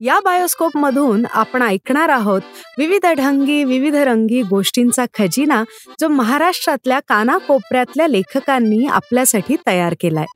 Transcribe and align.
या 0.00 0.20
बायोस्कोप 0.20 0.76
मधून 0.76 1.26
आपण 1.32 1.62
ऐकणार 1.62 2.08
आहोत 2.08 2.40
विविध 2.78 3.06
ढंगी 3.06 3.64
विविध 3.64 3.94
रंगी 3.94 4.42
गोष्टींचा 4.42 5.04
खजिना 5.18 5.64
जो 6.00 6.08
महाराष्ट्रातल्या 6.08 7.00
कानाकोपऱ्यातल्या 7.00 8.06
लेखकांनी 8.06 8.86
आपल्यासाठी 8.86 9.56
तयार 9.66 9.94
केलाय. 10.00 10.26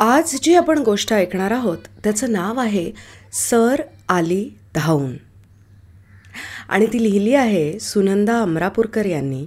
आज 0.00 0.36
जी 0.42 0.54
आपण 0.54 0.78
गोष्ट 0.78 1.12
ऐकणार 1.12 1.50
आहोत 1.50 1.78
त्याचं 2.04 2.32
नाव 2.32 2.60
आहे 2.60 2.92
सर 3.32 3.82
आली 4.08 4.50
धावून 4.74 5.16
आणि 6.68 6.86
ती 6.86 7.02
लिहिली 7.02 7.34
आहे 7.34 7.78
सुनंदा 7.80 8.38
अमरापूरकर 8.40 9.06
यांनी. 9.06 9.44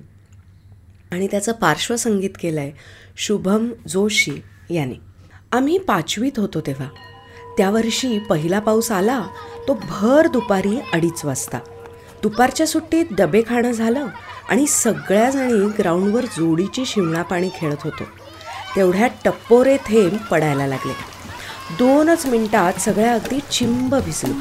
आणि 1.12 1.28
त्याचं 1.28 1.52
पार्श्वसंगीत 1.52 2.30
केलं 2.40 2.60
आहे 2.60 2.72
शुभम 3.18 3.70
जोशी 3.88 4.42
यांनी. 4.70 4.96
आम्ही 5.52 5.78
पाचवीत 5.78 6.40
होतो 6.40 6.62
तेव्हा. 6.62 6.88
त्या 7.58 7.70
वर्षी 7.70 8.20
पहिला 8.20 8.60
पाऊस 8.60 8.92
आला 8.92 9.24
तो 9.68 9.80
भर 9.90 10.28
दुपारी 10.28 10.80
अडीच 10.94 11.26
वाजता. 11.26 11.58
दुपारच्या 12.24 12.68
सुट्टीत 12.68 13.06
डबे 13.12 13.42
खाणं 13.50 13.72
झालं 13.72 14.06
आणि 14.50 14.68
सगळ्याजणी 14.68 15.68
ग्राउंडवर 15.80 16.26
जोडीची 16.26 16.86
शिवणापाणी 16.86 17.50
खेळत 17.58 17.78
होतो. 17.84 18.04
तेवढ्यात 18.76 19.10
टप्पोरे 19.26 19.78
थेंब 19.78 20.18
पडायला 20.32 20.68
लागले. 20.68 20.94
दोनच 21.80 22.26
मिनिटात 22.26 22.74
सगळ्या 22.74 23.14
अगदी 23.14 23.40
चिंब 23.52 23.96
भिजलो. 23.96 24.34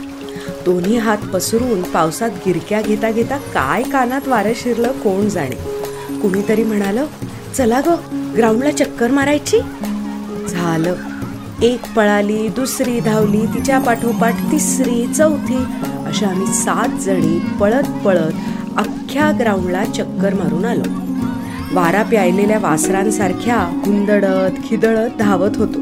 दोन्ही 0.64 0.98
हात 0.98 1.18
पसरून 1.18 1.82
पावसात 1.82 2.30
गिरक्या 2.46 2.82
घेता 2.82 3.10
घेता 3.10 3.36
काय 3.36 3.82
कानात 3.82 4.28
वारं 4.28 4.52
शिरलं 4.56 4.92
कोण 4.92 5.28
जाणे. 5.28 5.56
कुणीतरी 6.18 6.64
म्हणालं 6.64 7.06
चला 7.54 7.80
ग 7.80 7.88
ग्राउंडला 8.36 8.70
चक्कर 8.70 9.10
मारायची? 9.10 9.58
झालं. 10.48 10.94
एक 11.64 11.80
पळाली 11.96 12.48
दुसरी 12.48 13.00
धावली 13.00 13.46
तिच्या 13.46 13.78
पाठोपाठ 13.78 14.32
तिसरी 14.52 15.06
चौथी. 15.06 15.56
अशा 16.06 16.26
आम्ही 16.26 16.46
सात 16.46 16.88
जणी 16.88 17.38
पळत 17.60 18.04
पळत 18.04 18.32
अख्ख्या 18.76 19.32
ग्राउंडला 19.40 19.84
चक्कर 19.84 20.34
मारून 20.34 20.64
आलो. 20.64 20.82
वारा 21.72 22.02
प्यायलेल्या 22.02 22.58
वासरांसारख्या 22.58 23.56
हुंदडत 23.56 24.68
खिदळत 24.68 25.10
धावत 25.18 25.56
होतो. 25.56 25.80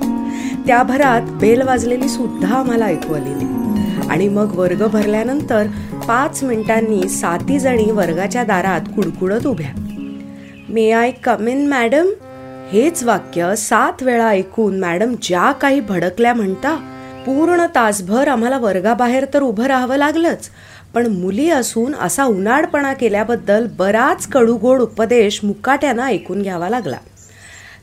त्या 0.66 0.82
भरात 0.82 1.20
बेल 1.22 1.62
वाजलेली 1.62 2.08
सुद्धा 2.08 2.54
आम्हाला 2.54 2.84
ऐकू 2.84 3.14
आली 3.14 3.44
नाही. 3.44 4.08
आणि 4.10 4.28
मग 4.28 4.52
वर्ग 4.54 4.86
भरल्यानंतर 4.86 5.66
पाच 6.08 6.44
मिनिटांनी 6.44 7.08
साती 7.08 7.58
जणी 7.58 7.90
वर्गाच्या 7.90 8.44
दारात 8.44 8.80
कुडकुडत 8.80 9.46
उभ्या. 9.46 9.80
May 10.68 10.90
I 10.90 11.10
come 11.10 11.48
in 11.48 11.66
madam 11.66 12.06
हेच 12.72 13.04
वाक्य 13.04 13.56
सात 13.56 14.02
वेळा 14.02 14.28
ऐकून 14.28 14.80
मॅडम 14.80 15.14
ज्या 15.22 15.52
काही 15.52 15.80
भडकल्या 15.80 16.34
म्हणता 16.34 16.74
पूर्ण 17.26 17.66
तासभर 17.74 18.28
आम्हाला 18.28 18.58
वर्गाबाहेर 18.58 19.26
तर 19.34 19.42
उभं 19.42 19.64
राहावं 19.64 19.96
लागलंच. 19.96 20.50
पण 20.94 21.06
मुली 21.06 21.50
असून 21.50 21.94
असा 21.94 22.24
उन्हाळपणा 22.24 22.92
केल्याबद्दल 22.92 23.66
बराच 23.78 24.26
कडूगोड 24.26 24.80
उपदेश 24.80 25.40
मुकाट्यानं 25.42 26.02
ऐकून 26.02 26.42
घ्यावा 26.42 26.68
लागला. 26.68 26.96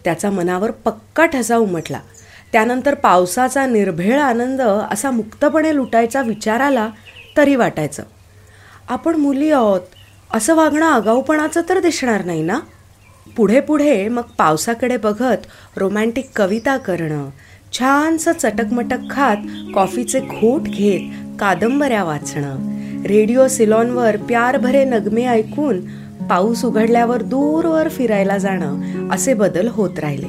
त्याचा 0.04 0.30
मनावर 0.30 0.72
पक्का 0.72 1.26
ठसा 1.26 1.58
उमटला. 1.58 2.00
त्यानंतर 2.52 2.94
पावसाचा 2.94 3.66
निर्भेळ 3.66 4.20
आनंद 4.20 4.62
असा 4.62 5.12
मुक्तपणे 5.12 5.76
लुटायचा 5.76 6.22
विचार 6.22 6.60
आला 6.60 6.90
तरी 7.38 7.56
वाटायचं. 7.56 8.04
आपण 8.90 9.16
मुली 9.16 9.52
आहोत 9.52 9.82
असं 10.34 10.56
वागणं 10.56 10.86
आगाऊपणाचं 10.86 11.62
तर 11.70 11.80
दिसणार 11.80 12.26
नाही 12.26 12.42
ना? 12.42 12.60
पुढे 13.38 13.60
पुढे 13.60 14.08
मग 14.08 14.22
पावसाकडे 14.22 14.98
बघत 14.98 15.46
रोमॅन्टिक 15.78 16.30
कविता 16.36 16.78
करणं. 16.78 17.30
छानसं 17.74 18.32
चटकमटक 18.32 18.98
खात 19.12 19.38
कॉफीचे 19.76 20.20
घोट 20.20 20.62
घेत 20.62 21.00
कादंबऱ्या 21.40 22.04
वाचणं. 22.04 22.58
रेडिओ 23.04 23.48
सिलॉनवर 23.48 24.18
प्यार 24.18 24.58
भरे 24.58 24.86
नगमे 24.86 25.26
ऐकून 25.26 25.82
पाऊस 26.30 26.66
उघडल्यावर 26.66 27.22
दूरवर 27.22 27.90
फिरायला 27.90 28.38
जाणं 28.38 29.10
असे 29.12 29.34
बदल 29.34 29.68
होत 29.68 30.00
राहिले. 30.00 30.28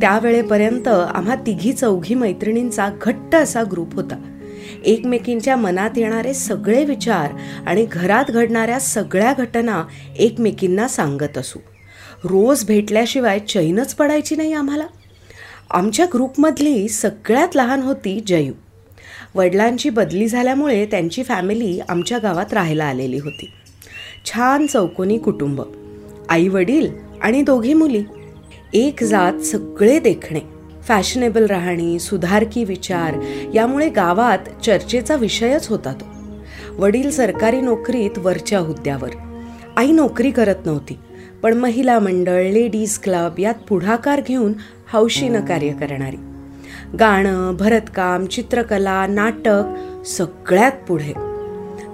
त्यावेळेपर्यंत 0.00 0.88
आम्हा 0.88 1.34
तिघी 1.34 1.72
चौघी 1.72 2.14
मैत्रिणींचा 2.14 2.88
घट्ट 3.02 3.34
असा 3.34 3.62
ग्रुप 3.62 3.94
होता. 3.94 4.22
एकमेकींच्या 4.84 5.56
मनात 5.56 5.90
येणारे 5.96 6.34
सगळे 6.34 6.84
विचार 6.84 7.30
आणि 7.66 7.86
घरात 7.92 8.30
घडणाऱ्या 8.30 8.80
सगळ्या 8.80 9.34
घटना 9.38 9.84
एकमेकींना 10.18 10.88
सांगत 10.88 11.38
असू. 11.38 11.58
रोज 12.24 12.64
भेटल्याशिवाय 12.64 13.38
चैनच 13.38 13.94
पडायची 13.94 14.36
नाही 14.36 14.52
आम्हाला. 14.52 14.86
आमच्या 15.70 16.06
ग्रुपमधली 16.14 16.88
सगळ्यात 16.88 17.48
लहान 17.54 17.82
होती 17.82 18.20
जयू. 18.26 18.52
वडिलांची 19.34 19.90
बदली 19.90 20.28
झाल्यामुळे 20.28 20.86
त्यांची 20.86 21.22
फॅमिली 21.22 21.80
आमच्या 21.88 22.18
गावात 22.18 22.52
राहायला 22.52 22.84
आलेली 22.84 23.18
होती. 23.18 23.52
छान 24.26 24.66
चौकोनी 24.66 25.18
कुटुंब 25.18 25.62
आई 26.28 26.48
वडील 26.48 26.88
आणि 27.22 27.42
दोघी 27.42 27.74
मुली. 27.74 28.02
एक 28.74 29.02
जात 29.04 29.40
सगळे 29.40 29.98
देखणे 29.98 30.40
फॅशनेबल 30.88 31.46
राहणी 31.46 31.98
सुधारकी 31.98 32.64
विचार 32.64 33.14
यामुळे 33.54 33.88
गावात 33.88 34.64
चर्चेचा 34.64 35.14
विषयच 35.14 35.68
होता 35.68 35.92
तो. 35.92 36.04
वडील 36.82 37.10
सरकारी 37.10 37.60
नोकरीत 37.60 38.18
वरच्या 38.18 38.58
हुद्द्यावर. 38.58 39.10
आई 39.76 39.90
नोकरी 39.90 40.30
करत 40.30 40.66
नव्हती. 40.66 40.98
पण 41.46 41.58
महिला 41.58 41.98
मंडळ 41.98 42.42
लेडीज 42.50 42.98
क्लब 42.98 43.38
यात 43.38 43.54
पुढाकार 43.68 44.20
घेऊन 44.28 44.52
हौशीनं 44.92 45.40
कार्य 45.40 45.68
करणारी. 45.68 46.16
गाणं 46.96 47.56
भरतकाम 47.56 48.26
चित्रकला 48.26 49.06
नाटक 49.06 49.62
सगळ्यात 50.06 50.72
पुढे. 50.88 51.12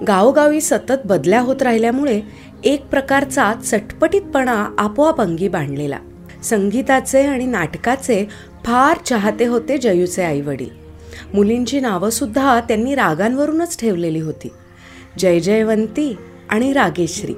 गावोगावी 0.07 0.61
सतत 0.61 0.93
बदल्या 1.05 1.41
होत 1.41 1.61
राहिल्यामुळे 1.61 2.21
एक 2.63 2.85
प्रकारचा 2.85 3.53
चटपटीतपणा 3.53 4.75
आपोआप 4.77 5.21
अंगी 5.21 5.47
बांधलेला. 5.47 5.97
संगीताचे 6.43 7.21
आणि 7.21 7.45
नाटकाचे 7.45 8.27
फार 8.65 8.97
चाहते 9.05 9.45
होते 9.45 9.77
जयूचे 9.77 10.23
आई 10.23 10.41
वडील 10.41 10.69
मुलींची 11.33 11.79
नावंसुद्धा 11.79 12.59
त्यांनी 12.59 12.95
रागांवरूनच 12.95 13.79
ठेवलेली 13.79 14.19
होती. 14.19 14.47
जय 15.19 15.39
जयवंती 15.39 16.17
आणि 16.49 16.73
रागेश्री. 16.73 17.33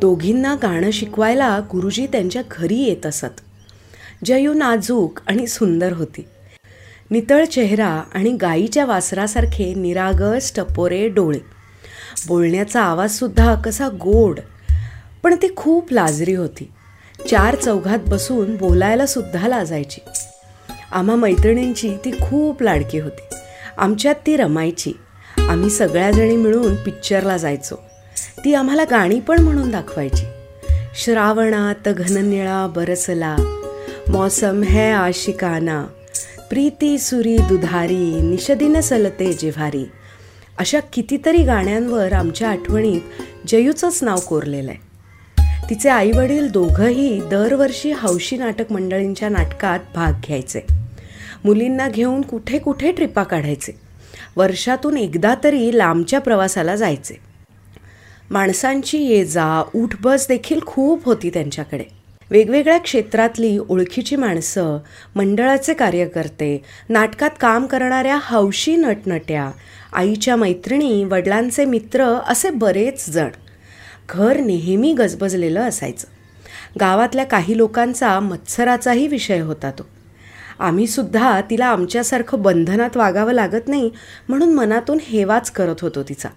दोघींना 0.00 0.54
गाणं 0.54 0.90
शिकवायला 0.90 1.60
गुरुजी 1.72 2.06
त्यांच्या 2.06 2.42
घरी 2.50 2.78
येत 2.78 3.06
असत. 3.06 3.40
जयू 4.24 4.54
नाजूक 4.54 5.18
आणि 5.26 5.46
सुंदर 5.46 5.92
होती. 5.92 6.28
नितळ 7.10 7.44
चेहरा 7.44 8.02
आणि 8.14 8.32
गाईच्या 8.32 8.84
वासरासारखे 8.84 9.74
निरागस 9.74 10.52
टपोरे 10.56 11.08
डोळे. 11.08 11.38
बोलण्याचा 12.26 12.80
आवाजसुद्धा 12.80 13.54
कसा 13.54 13.88
गोड 13.88 14.40
पण 15.22 15.34
ती 15.34 15.48
खूप 15.56 15.92
लाजरी 15.92 16.34
होती. 16.34 16.70
चार 17.30 17.54
चौघात 17.54 17.98
बसून 18.06 18.56
बोलायला 18.56 19.06
सुद्धा 19.06 19.48
लाजायची. 19.48 20.00
आम्हा 20.92 21.16
मैत्रिणींची 21.16 21.96
ती 22.04 22.10
खूप 22.10 22.62
लाडकी 22.62 22.98
होती. 22.98 23.34
आमच्यात 23.78 24.14
ती 24.26 24.36
रमायची. 24.36 24.92
आम्ही 25.38 25.70
सगळ्याजणी 25.70 26.36
मिळून 26.36 26.74
पिक्चरला 26.74 27.36
जायचो. 27.36 27.87
ती 28.44 28.54
आम्हाला 28.54 28.84
गाणी 28.84 29.20
पण 29.20 29.42
म्हणून 29.42 29.70
दाखवायची. 29.70 30.24
श्रावणात 30.94 31.88
घननिळा 31.88 32.66
बरसला 32.66 33.36
मौसम 34.08 34.62
है 34.62 34.92
आशिकाना 34.92 35.84
प्रीती 36.50 36.98
सुरी 36.98 37.38
दुधारी 37.38 38.20
निषदिन 38.20 38.80
सलते 38.80 39.32
जिव्हारी. 39.32 39.90
अशा 40.58 40.80
कितीतरी 40.80 41.42
गाण्यांवर 41.42 42.12
आमच्या 42.12 42.50
आठवणीत 42.50 43.00
जयूचंच 43.48 44.04
नाव 44.04 44.16
कोरलेलं 44.16 44.70
आहे. 44.70 44.88
तिचे 45.70 45.88
आई 45.88 46.10
वडील 46.10 46.50
दोघंही 46.50 47.20
दरवर्षी 47.20 47.92
हौशी 47.92 48.36
नाटक 48.36 48.72
मंडळींच्या 48.72 49.28
नाटकात 49.28 49.78
भाग 49.94 50.12
घ्यायचे. 50.12 50.60
मुलींना 51.44 51.88
घेऊन 51.88 52.22
कुठे 52.22 52.58
कुठे 52.58 52.92
ट्रिपा 52.92 53.22
काढायचे. 53.22 53.72
वर्षातून 54.36 54.96
एकदा 54.96 55.34
तरी 55.44 55.78
लांबच्या 55.78 56.20
प्रवासाला 56.20 56.76
जायचे. 56.76 57.27
माणसांची 58.30 58.98
ये 58.98 59.24
जा 59.24 59.62
उठबस 59.74 60.28
देखील 60.28 60.60
खूप 60.66 61.04
होती 61.04 61.30
त्यांच्याकडे. 61.30 61.84
वेगवेगळ्या 62.30 62.78
क्षेत्रातली 62.78 63.58
ओळखीची 63.58 64.16
माणसं 64.16 64.78
मंडळाचे 65.14 65.74
कार्यकर्ते 65.74 66.62
नाटकात 66.88 67.30
काम 67.40 67.66
करणाऱ्या 67.66 68.18
हौशी 68.22 68.76
नटनट्या 68.76 69.50
आईच्या 69.92 70.36
मैत्रिणी 70.36 71.04
वडिलांचे 71.04 71.64
मित्र 71.64 72.04
असे 72.04 72.50
बरेच 72.50 73.10
जण. 73.10 73.28
घर 74.10 74.40
नेहमी 74.40 74.92
गजबजलेलं 74.92 75.60
असायचं. 75.60 76.06
गावातल्या 76.80 77.24
काही 77.24 77.56
लोकांचा 77.56 78.20
मत्सराचाही 78.20 79.06
विषय 79.06 79.40
होता 79.40 79.70
तो. 79.70 79.86
आम्हीसुद्धा 80.58 81.40
तिला 81.40 81.66
आमच्यासारखं 81.66 82.42
बंधनात 82.42 82.96
वागावं 82.96 83.32
लागत 83.32 83.68
नाही 83.68 83.90
म्हणून 84.28 84.52
मनातून 84.54 84.98
हेवाच 85.02 85.50
करत 85.50 85.82
होतो 85.82 86.02
तिचा. 86.02 86.28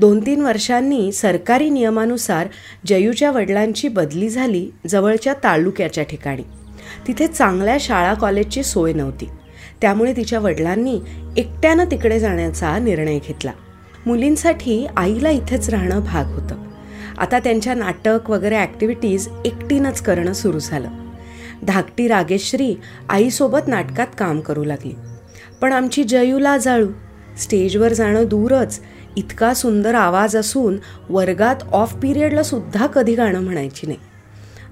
दोन 0.00 0.26
तीन 0.26 0.40
वर्षांनी 0.40 1.12
सरकारी 1.12 1.70
नियमानुसार 1.70 2.48
जयूच्या 2.86 3.30
वडिलांची 3.30 3.88
बदली 3.88 4.28
झाली 4.28 4.70
जवळच्या 4.88 5.34
तालुक्याच्या 5.44 6.04
ठिकाणी. 6.04 6.42
तिथे 7.06 7.26
चांगल्या 7.26 7.76
शाळा 7.80 8.14
कॉलेजची 8.14 8.62
सोय 8.62 8.92
नव्हती. 8.92 9.28
त्यामुळे 9.80 10.12
तिच्या 10.16 10.38
वडिलांनी 10.38 11.00
एकट्यानं 11.36 11.84
तिकडे 11.84 12.20
जाण्याचा 12.20 12.78
निर्णय 12.78 13.18
घेतला. 13.18 13.50
मुलींसाठी 14.06 14.86
आईला 14.96 15.30
इथेच 15.30 15.70
राहणं 15.70 16.00
भाग 16.00 16.24
होतं. 16.26 16.54
आता 17.18 17.38
त्यांच्या 17.38 17.74
नाटक 17.74 18.30
वगैरे 18.30 18.56
ॲक्टिव्हिटीज 18.56 19.28
एकटीनंच 19.44 20.02
करणं 20.02 20.32
सुरू 20.32 20.58
झालं. 20.58 20.88
धाकटी 21.62 22.08
रागेश्री 22.08 22.74
आईसोबत 23.08 23.68
नाटकात 23.68 24.06
काम 24.18 24.40
करू 24.40 24.64
लागली. 24.64 24.94
पण 25.60 25.72
आमची 25.72 26.04
जयूला 26.04 26.56
जाळू. 26.56 26.88
स्टेजवर 27.38 27.92
जाणं 27.92 28.24
दूरच. 28.24 28.80
इतका 29.16 29.54
सुंदर 29.54 29.94
आवाज 29.94 30.36
असून 30.36 30.76
वर्गात 31.08 31.56
ऑफ 31.72 31.94
पिरियडला 31.94 32.42
सुद्धा 32.42 32.86
कधी 32.86 33.14
गाणं 33.14 33.40
म्हणायची 33.40 33.86
नाही. 33.86 33.98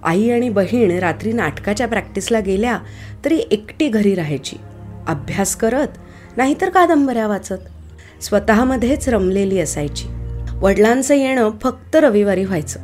आई 0.03 0.31
आणि 0.31 0.49
बहीण 0.49 0.99
रात्री 0.99 1.33
नाटकाच्या 1.33 1.89
प्रॅक्टिसला 1.89 2.41
गेल्या 2.41 2.79
तरी 3.25 3.39
एकटी 3.51 3.89
घरी 3.89 4.15
राहायची. 4.15 4.57
अभ्यास 5.07 5.57
करत 5.57 5.89
नाहीतर 6.37 6.69
कादंबऱ्या 6.69 7.27
वाचत. 7.27 8.23
स्वतःमध्येच 8.23 9.09
रमलेली 9.09 9.61
असायची. 9.61 10.09
वडिलांचं 10.55 11.15
येणं 11.15 11.51
फक्त 11.63 11.97
रविवारी 11.97 12.45
व्हायचं. 12.45 12.81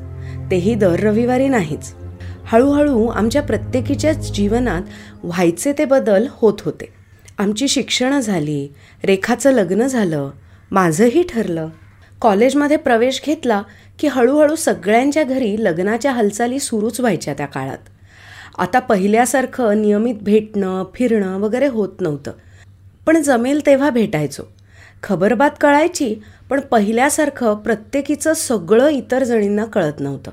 तेही 0.50 0.74
दर 0.74 1.00
रविवारी 1.00 1.48
नाहीच. 1.48 1.94
हळूहळू 2.44 3.06
आमच्या 3.06 3.42
प्रत्येकीच्याच 3.42 4.32
जीवनात 4.32 4.82
व्हायचे 5.22 5.72
ते 5.78 5.84
बदल 5.84 6.26
होत 6.30 6.54
होते. 6.64 6.92
आमची 7.38 7.68
शिक्षणं 7.68 8.20
झाली 8.20 8.68
रेखाचं 9.04 9.50
लग्न 9.50 9.86
झालं 9.86 10.30
माझंही 10.72 11.22
ठरलं. 11.22 11.68
कॉलेजमध्ये 12.20 12.76
प्रवेश 12.76 13.22
घेतला 13.26 13.62
की 13.98 14.06
हळूहळू 14.06 14.54
सगळ्यांच्या 14.56 15.24
घरी 15.24 15.64
लग्नाच्या 15.64 16.12
हालचाली 16.12 16.58
सुरूच 16.58 17.00
व्हायच्या 17.00 17.34
त्या 17.34 17.46
काळात. 17.46 17.78
आता 18.58 18.78
पहिल्यासारखं 18.78 19.82
नियमित 19.82 20.14
भेटणं 20.14 20.84
फिरणं 20.94 21.38
वगैरे 21.38 21.66
होत 21.66 21.88
नव्हतं. 22.00 22.32
पण 23.06 23.22
जमेल 23.22 23.66
तेव्हा 23.66 23.90
भेटायचो. 23.90 24.42
खबरबात 25.02 25.50
कळायची 25.60 26.16
पण 26.50 26.60
पहिल्यासारखं 26.60 27.54
प्रत्येकीचं 27.54 28.34
सगळं 28.34 28.88
इतर 28.88 29.24
जणींना 29.24 29.64
कळत 29.64 30.00
नव्हतं. 30.00 30.30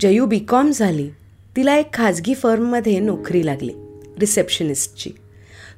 जयू 0.00 0.26
बी. 0.26 0.38
कॉम 0.38 0.70
झाली. 0.70 1.10
तिला 1.56 1.76
एक 1.76 1.94
खाजगी 1.94 2.34
फर्ममध्ये 2.34 2.98
नोकरी 2.98 3.46
लागली 3.46 3.72
रिसेप्शनिस्टची. 4.18 5.10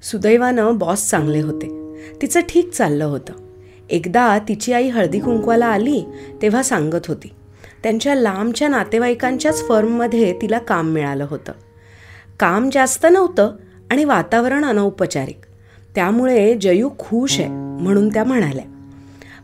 सुदैवानं 0.03 0.79
बॉस 0.79 1.11
चांगले 1.11 1.41
होते. 1.41 1.81
तिचं 2.23 2.41
ठीक 2.49 2.71
चाललं 2.73 3.05
होतं. 3.05 3.33
एकदा 3.91 4.39
तिची 4.39 4.73
आई 4.73 4.89
हळदी 4.89 5.21
कुंकवाला 5.21 5.67
आली 5.67 6.05
तेव्हा 6.43 6.63
सांगत 6.63 7.07
होती. 7.09 7.31
त्यांच्या 7.83 8.15
लांबच्या 8.15 8.69
नातेवाईकांच्याच 8.69 9.69
फर्ममध्ये 9.69 10.39
तिला 10.43 10.59
काम 10.59 10.91
मिळालं 10.91 11.27
होतं. 11.31 11.53
काम 12.41 12.71
जास्त 12.73 13.07
नव्हतं 13.11 13.53
आणि 13.91 14.05
वातावरण 14.05 14.65
अनौपचारिक. 14.65 15.41
त्यामुळे 15.95 16.55
जयू 16.55 16.91
खुश 16.99 17.41
आहे 17.41 17.49
म्हणून 17.49 18.09
त्या 18.09 18.25
म्हणाल्या. 18.25 18.65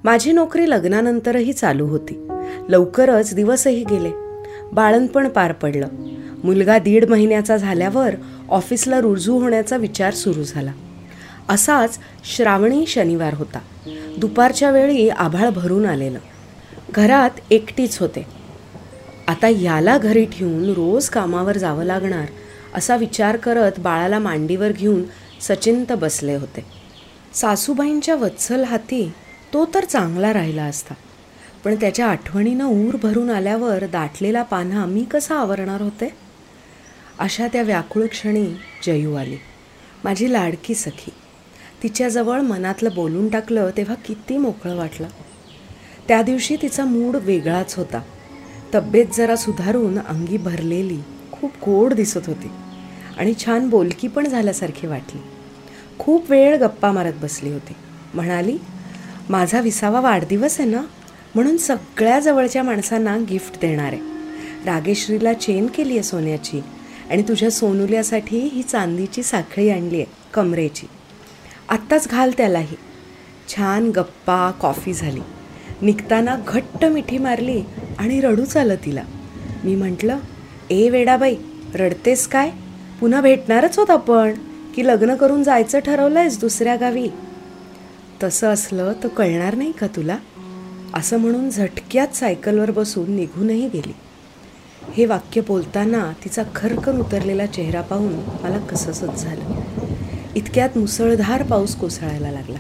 माझी 0.05 0.33
नोकरी 0.33 0.71
लग्नानंतरही 0.71 1.53
चालू 1.53 1.87
होती. 1.87 2.29
लवकरच 2.69 3.35
दिवसही 3.35 3.85
गेले. 3.85 4.11
बाळणपण 4.73 5.29
पार 5.29 5.53
पडलं. 5.53 5.89
मुलगा 6.45 6.79
दीड 6.79 7.05
महिन्याचा 7.11 7.57
झाल्यावर 7.57 8.15
ऑफिसला 8.49 9.01
रुजू 9.01 9.39
होण्याचा 9.39 9.77
विचार 9.77 10.13
सुरू 10.13 10.43
झाला. 10.43 10.73
असाच 11.49 11.99
श्रावणी 12.25 12.87
शनिवार 12.87 13.35
होता. 13.35 13.59
दुपारच्या 14.17 14.71
वेळी 14.71 15.09
आभाळ 15.09 15.51
भरून 15.51 15.87
आलेलं. 15.87 16.19
घरात 16.95 17.31
एकटीच 17.51 17.99
होते. 17.99 18.27
आता 19.29 19.49
याला 19.49 19.99
घरी 19.99 20.25
ठेवून 20.25 20.69
रोज 20.71 21.09
कामावर 21.09 21.59
जावं 21.59 21.85
लागणार 21.85 22.27
असा 22.75 22.97
विचार 22.97 23.37
करत 23.37 23.73
बाळाला 23.79 24.19
मांडीवर 24.19 24.73
घेऊन 24.73 25.03
सचिंत 25.41 25.93
बसले 25.93 26.35
होते. 26.35 26.65
सासूबाईंच्या 27.35 28.15
वत्सल 28.15 28.65
हाती 28.65 29.13
तो 29.53 29.69
तर 29.75 29.85
चांगला 29.85 30.33
राहिला 30.33 30.65
असता. 30.65 30.95
पण 31.65 31.75
त्याच्या 31.75 32.07
आठवणीनं 32.07 32.67
ऊर 32.67 32.97
भरून 33.03 33.31
आल्यावर 33.31 33.87
दाटलेला 33.87 34.43
पान्हा 34.43 34.87
मी 34.87 35.05
कसा 35.05 35.35
आवरणार 35.35 35.81
होते? 35.81 36.15
अशा 37.19 37.47
त्या 37.47 37.63
व्याकुळ 37.63 38.07
क्षणी 38.07 38.47
जयू 38.87 39.15
आली. 39.15 39.37
माझी 40.05 40.33
लाडकी 40.33 40.75
सखी. 40.75 41.11
तिच्याजवळ 41.83 42.41
मनातलं 42.41 42.91
बोलून 42.95 43.29
टाकलं 43.29 43.71
तेव्हा 43.77 43.95
किती 43.95 44.37
मोकळं 44.37 44.77
वाटलं. 44.77 45.09
त्या 46.09 46.23
दिवशी 46.23 46.57
तिचा 46.63 46.85
मूड 46.85 47.17
वेगळाच 47.17 47.75
होता. 47.75 48.01
तब्येत 48.75 49.07
जरा 49.15 49.37
सुधारून 49.37 49.99
अंगी 49.99 50.37
भरलेली 50.37 50.99
खूप 51.33 51.51
गोड 51.67 51.95
दिसत 51.95 52.27
होती 52.27 52.51
आणि 53.19 53.35
छान 53.45 53.69
बोलकी 53.69 54.09
पण 54.09 54.29
झाल्यासारखी 54.29 54.87
वाटली. 54.87 55.21
खूप 55.99 56.31
वेळ 56.31 56.57
गप्पा 56.57 56.93
मारत 56.93 57.13
बसली 57.23 57.53
होती. 57.53 57.75
म्हणाली 58.15 58.57
माझा 59.31 59.61
विसावा 59.61 60.01
वाढदिवस 60.01 60.61
आहे 60.61 60.71
ना 60.71 60.83
म्हणून 61.35 61.57
सगळ्या 61.57 62.21
जवळच्या 62.21 62.63
माणसांना 62.63 63.17
गिफ्ट 63.31 63.61
देणार 63.61 63.93
आहे. 63.93 64.01
रागेश्रीला 64.67 65.33
चेन 65.33 65.67
केली 65.67 65.93
आहे 65.93 66.03
सोन्याची 66.03 66.61
आणि 67.11 67.23
तुझ्या 67.23 67.51
सोनुल्यासाठी 67.51 68.39
ही 68.39 68.63
चांदीची 68.63 69.23
साखळी 69.23 69.71
आणली 69.71 69.97
आहे 69.97 70.07
कमरेची. 70.35 70.87
आत्ताच 71.69 72.09
घाल 72.09 72.31
त्यालाही. 72.37 72.77
छान 73.49 73.91
गप्पा 73.91 74.51
कॉफी 74.51 74.93
झाली. 74.93 75.21
निघताना 75.83 76.37
घट्ट 76.47 76.85
मिठी 76.85 77.19
मारली 77.19 77.63
आणि 77.99 78.21
रडूच 78.21 78.57
आलं 78.57 78.75
तिला. 78.85 79.03
मी 79.65 79.75
म्हटलं 79.75 80.19
ए 80.71 80.89
वेडाबाई 80.89 81.37
रडतेस 81.75 82.29
काय? 82.29 82.51
पुन्हा 83.01 83.21
भेटणारच 83.21 83.79
होत 83.79 83.91
आपण. 83.91 84.35
की 84.77 84.87
लग्न 84.87 85.15
करून 85.15 85.43
जायचं 85.43 85.79
ठरवलं 85.79 86.19
आहेस 86.19 86.41
दुसऱ्या 86.41 86.77
गावी? 86.77 87.09
तसं 88.23 88.47
असलं 88.47 88.93
तर 89.03 89.09
कळणार 89.09 89.55
नाही 89.55 89.73
का 89.73 89.87
तुला? 89.87 90.19
असं 90.95 91.17
म्हणून 91.17 91.51
झटक्यात 91.51 92.17
सायकलवर 92.17 92.71
बसून 92.71 93.11
निघूनही 93.11 93.69
गेली. 93.69 93.95
हे 94.93 95.07
वाक्य 95.07 95.41
बोलताना 95.41 96.13
तिचा 96.25 96.43
खरकन 96.55 96.99
उतरलेला 96.99 97.47
चेहरा 97.47 97.81
पाहून 97.81 98.13
मला 98.13 98.59
कसंच 98.59 99.23
झालं. 99.23 99.61
इतक्यात 100.37 100.79
मुसळधार 100.79 101.43
पाऊस 101.43 101.77
कोसळायला 101.77 102.31
लागला. 102.31 102.59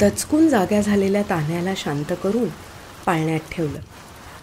दचकून 0.00 0.48
जाग्या 0.48 0.80
झालेल्या 0.80 1.22
तान्याला 1.22 1.70
शांत 1.76 2.12
करून 2.22 2.48
पाळण्यात 3.06 3.40
ठेवलं. 3.52 3.78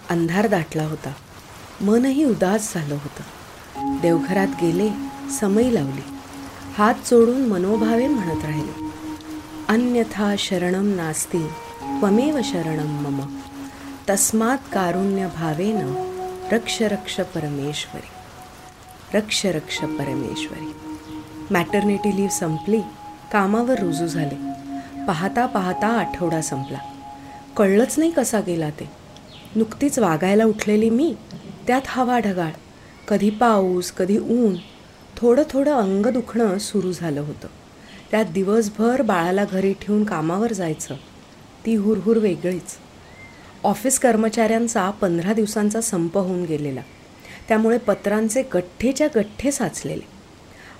अंधार 0.09 0.47
दाटला 0.47 0.83
होता. 0.83 1.13
मनही 1.81 2.23
उदास 2.23 2.73
झालं 2.73 2.95
होतं. 2.95 3.23
देवघरात 4.01 4.47
गेले 4.61 4.89
समई 5.39 5.73
लावली. 5.73 6.01
हात 6.77 6.93
जोडून 6.93 7.41
मनोभावे 7.41 8.07
म्हणत 8.07 8.45
राहिले. 8.45 8.91
अन्यथा 9.67 10.35
शरणम 10.37 10.93
नास्ती 10.93 11.47
त्वमेव 11.83 12.39
शरणम 12.43 13.07
मम. 13.07 13.39
तस्मात 14.09 14.57
कारुण्य 14.73 15.27
भावेन 15.35 15.77
रक्ष 16.51 16.81
रक्ष 16.81 17.19
परमेश्वरी. 17.19 18.07
रक्ष 19.17 19.45
रक्ष 19.45 19.77
परमेश्वरी. 19.77 20.86
मॅटर्निटी 21.51 22.15
लीव्ह 22.15 22.29
संपली 22.29 22.81
कामावर 23.33 23.79
रुजू 23.79 24.07
झाले. 24.07 24.35
पाहता 25.05 25.45
पाहता 25.45 25.87
आठवडा 25.87 26.41
संपला. 26.41 26.77
कळलंच 27.57 27.99
नाही 27.99 28.11
कसा 28.11 28.39
गेला 28.39 28.69
ते. 28.69 28.89
नुकतीच 29.55 29.99
वागायला 29.99 30.45
उठलेली 30.45 30.89
मी 30.89 31.15
त्यात 31.67 31.81
हवा 31.85 32.19
ढगाळ. 32.19 32.51
कधी 33.07 33.29
पाऊस 33.29 33.91
कधी 33.91 34.17
ऊन 34.17 34.55
थोडं 35.17 35.43
थोडं 35.49 35.73
अंग 35.73 36.05
दुखणं 36.05 36.57
सुरू 36.57 36.91
झालं 36.91 37.21
होतं. 37.21 37.47
त्यात 38.11 38.25
दिवसभर 38.25 39.01
बाळाला 39.01 39.45
घरी 39.45 39.73
ठेवून 39.73 40.03
कामावर 40.03 40.53
जायचं. 40.53 40.95
ती 41.65 41.75
हुरहुर 41.75 42.17
वेगळीच. 42.17 42.77
ऑफिस 43.63 43.99
कर्मचाऱ्यांचा 43.99 44.89
पंधरा 44.89 45.33
दिवसांचा 45.33 45.81
संप 45.81 46.17
होऊन 46.17 46.43
गेलेला. 46.43 46.81
त्यामुळे 47.47 47.77
पत्रांचे 47.77 48.43
गठ्ठेच्या 48.53 49.07
गठ्ठे 49.15 49.51
साचलेले. 49.51 50.16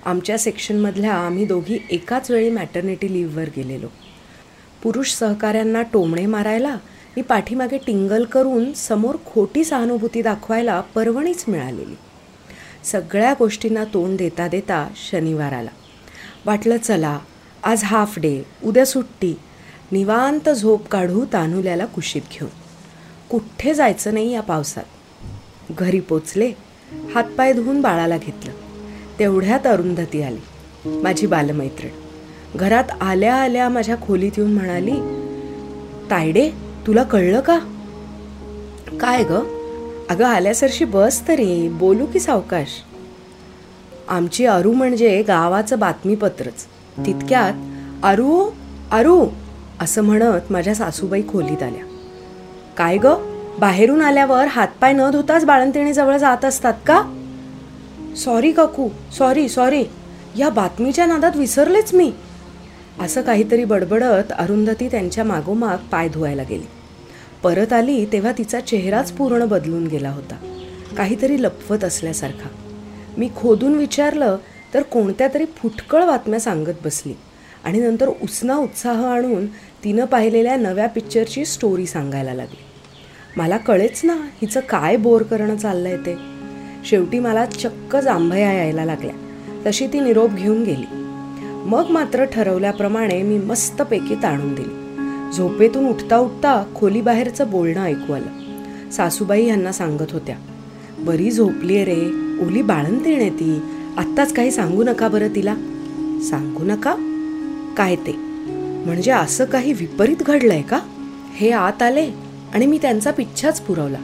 आमच्या 0.06 0.38
सेक्शनमधल्या 0.38 1.14
आम्ही 1.14 1.44
दोघी 1.44 1.78
एकाच 1.90 2.30
वेळी 2.30 2.50
मॅटर्निटी 2.50 3.12
लीव्हवर 3.12 3.44
गेलेलो. 3.56 3.86
पुरुष 4.82 5.10
सहकाऱ्यांना 5.10 5.82
टोमणे 5.82 6.26
मारायला 6.26 6.74
मी 7.16 7.22
पाठीमागे 7.22 7.78
टिंगल 7.78 8.24
करून 8.24 8.72
समोर 8.72 9.16
खोटी 9.26 9.64
सहानुभूती 9.64 10.22
दाखवायला 10.22 10.80
परवणीच 10.80 11.44
मिळालेली. 11.48 11.94
सगळ्या 12.84 13.34
गोष्टींना 13.38 13.84
तोंड 13.84 14.18
देता 14.18 14.48
देता 14.48 14.88
शनिवार 15.10 15.52
आला. 15.52 15.70
वाटलं 16.46 16.76
चला 16.76 17.18
आज 17.64 17.84
हाफ 17.84 18.18
डे 18.18 18.42
उद्या 18.64 18.86
सुट्टी. 18.86 19.34
निवांत 19.92 20.50
झोप 20.50 20.88
काढू 20.88 21.24
तानुल्याला 21.32 21.86
कुशीत 21.86 22.22
घेऊन. 22.32 22.50
कुठे 23.30 23.74
जायचं 23.74 24.14
नाही 24.14 24.32
या 24.32 24.40
पावसात. 24.40 24.84
घरी 25.70 26.00
पोचले 26.00 26.52
हातपाय 27.14 27.52
धुवून 27.52 27.80
बाळाला 27.80 28.18
घेतलं. 28.18 28.67
तेवढ्यात 29.18 29.66
अरुंधती 29.66 30.22
आली 30.22 30.40
माझी 31.02 31.26
बालमैत्रीण. 31.26 31.90
घरात 32.56 32.84
आल्या 33.00 33.34
आल्या 33.34 33.68
माझ्या 33.68 33.96
खोलीत 33.96 34.32
येऊन 34.36 34.52
म्हणाली 34.52 34.94
तायडे 36.10 36.50
तुला 36.86 37.02
कळलं 37.02 37.40
का? 37.40 37.58
काय 39.00 39.24
ग? 39.24 39.32
अगं 40.10 40.24
आल्यासरशी 40.24 40.84
बस 40.84 41.28
तरी 41.28 41.68
बोलू 41.68 42.06
की 42.06 42.20
सावकाश? 42.20 42.68
आमची 44.08 44.46
अरू 44.46 44.72
म्हणजे 44.72 45.22
गावाचं 45.22 45.78
बातमीपत्रच. 45.78 46.66
तितक्यात 47.06 47.52
अरू 48.02 48.50
अरू 48.90 49.26
असं 49.80 50.02
म्हणत 50.02 50.52
माझ्या 50.52 50.74
सासूबाई 50.74 51.22
खोलीत 51.22 51.62
आल्या. 51.62 51.84
काय 52.76 52.96
ग? 52.96 53.06
बाहेरून 53.58 54.00
आल्यावर 54.00 54.46
हातपाय 54.46 54.92
न 54.92 55.10
धुताच 55.10 55.44
बाळंतिणीजवळ 55.44 56.16
जात 56.16 56.44
असतात 56.44 56.74
का? 56.86 57.17
सॉरी 58.16 58.52
काकू. 58.52 58.88
सॉरी 59.18 59.48
सॉरी 59.48 59.84
या 60.38 60.48
बातमीच्या 60.48 61.06
नादात 61.06 61.36
विसरलेच 61.36 61.94
मी. 61.94 62.12
असं 63.00 63.22
काहीतरी 63.22 63.64
बडबडत 63.64 64.32
अरुंधती 64.38 64.88
त्यांच्या 64.88 65.24
मागोमाग 65.24 65.76
पाय 65.76 66.08
धुवायला 66.08 66.42
गेली. 66.42 66.66
परत 67.42 67.72
आली 67.72 68.04
तेव्हा 68.04 68.32
तिचा 68.38 68.60
चेहराच 68.60 69.12
पूर्ण 69.12 69.44
बदलून 69.44 69.86
गेला 69.86 70.10
होता. 70.10 70.64
काहीतरी 70.96 71.42
लपवत 71.42 71.84
असल्यासारखा. 71.84 72.48
मी 73.18 73.30
खोदून 73.36 73.74
विचारलं 73.74 74.36
तर 74.74 74.82
कोणत्या 74.82 75.28
तरी 75.34 75.44
फुटकळ 75.44 76.06
बातम्या 76.06 76.40
सांगत 76.40 76.74
बसली. 76.84 77.14
आणि 77.64 77.78
नंतर 77.78 78.08
उसना 78.22 78.56
उत्साह 78.56 79.06
आणून 79.06 79.46
तिनं 79.84 80.04
पाहिलेल्या 80.04 80.56
नव्या 80.56 80.88
पिक्चरची 80.88 81.44
स्टोरी 81.44 81.86
सांगायला 81.86 82.34
लागली. 82.34 82.60
मला 83.36 83.56
कळेच 83.56 84.00
ना 84.04 84.12
हिचं 84.12 84.60
काय 84.60 84.96
बोर 84.96 85.22
करणं 85.22 85.56
चाललं 85.56 85.88
आहे 85.88 85.96
ते. 85.96 86.37
शेवटी 86.84 87.18
मला 87.18 87.44
चक्क 87.44 87.96
जांभया 87.96 88.52
यायला 88.52 88.84
लागल्या. 88.84 89.14
तशी 89.66 89.86
ती 89.86 90.00
निरोप 90.00 90.30
घेऊन 90.30 90.62
गेली. 90.62 90.86
मग 91.66 91.84
मात्र 91.90 92.24
ठरवल्याप्रमाणे 92.24 93.22
मी 93.22 93.38
मस्तपैकी 93.38 94.14
ताणून 94.14 94.54
दिली. 94.54 94.88
झोपेतून 95.36 95.88
उठता 95.88 96.18
उठता 96.18 96.64
खोलीबाहेरचं 96.74 97.50
बोलणं 97.50 97.84
ऐकू 97.84 98.12
आलं. 98.12 98.48
सासूबाई 98.90 99.46
यांना 99.46 99.72
सांगत 99.72 100.12
होत्या 100.12 100.36
बरी 100.98 101.30
झोपलीये 101.30 101.84
रे. 101.84 102.06
ओली 102.46 102.62
बाळंतीण 102.62 103.32
ती. 103.32 103.60
आत्ताच 103.96 104.32
काही 104.32 104.50
सांगू 104.50 104.82
नका 104.82 105.08
बरं 105.08 105.28
तिला. 105.28 105.54
सांगू 106.22 106.64
नका? 106.64 106.94
काय 107.76 107.96
ते? 107.96 108.12
म्हणजे 108.86 109.10
असं 109.10 109.44
काही 109.44 109.72
विपरीत 109.72 110.16
घडलंय 110.16 110.62
का? 110.62 110.80
हे 111.34 111.50
आत 111.50 111.82
आले 111.82 112.10
आणि 112.54 112.66
मी 112.66 112.78
त्यांचा 112.82 113.10
पिच्छाच 113.10 113.60
पुरवला. 113.60 113.98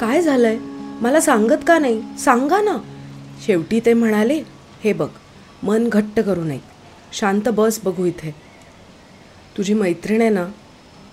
काय 0.00 0.22
झालंय? 0.22 0.58
मला 1.00 1.20
सांगत 1.20 1.64
का 1.66 1.78
नाही? 1.78 2.02
सांगा 2.18 2.60
ना. 2.60 2.76
शेवटी 3.46 3.80
ते 3.80 3.94
म्हणाले 3.94 4.42
हे 4.84 4.92
बघ 4.92 5.08
मन 5.62 5.88
घट्ट 5.88 6.20
करू 6.20 6.44
नये. 6.44 6.58
शांत 7.12 7.48
बस 7.48 7.80
बघू 7.84 8.04
इथे. 8.04 8.34
तुझी 9.56 9.74
मैत्रीण 9.74 10.20
आहे 10.20 10.30
ना 10.30 10.46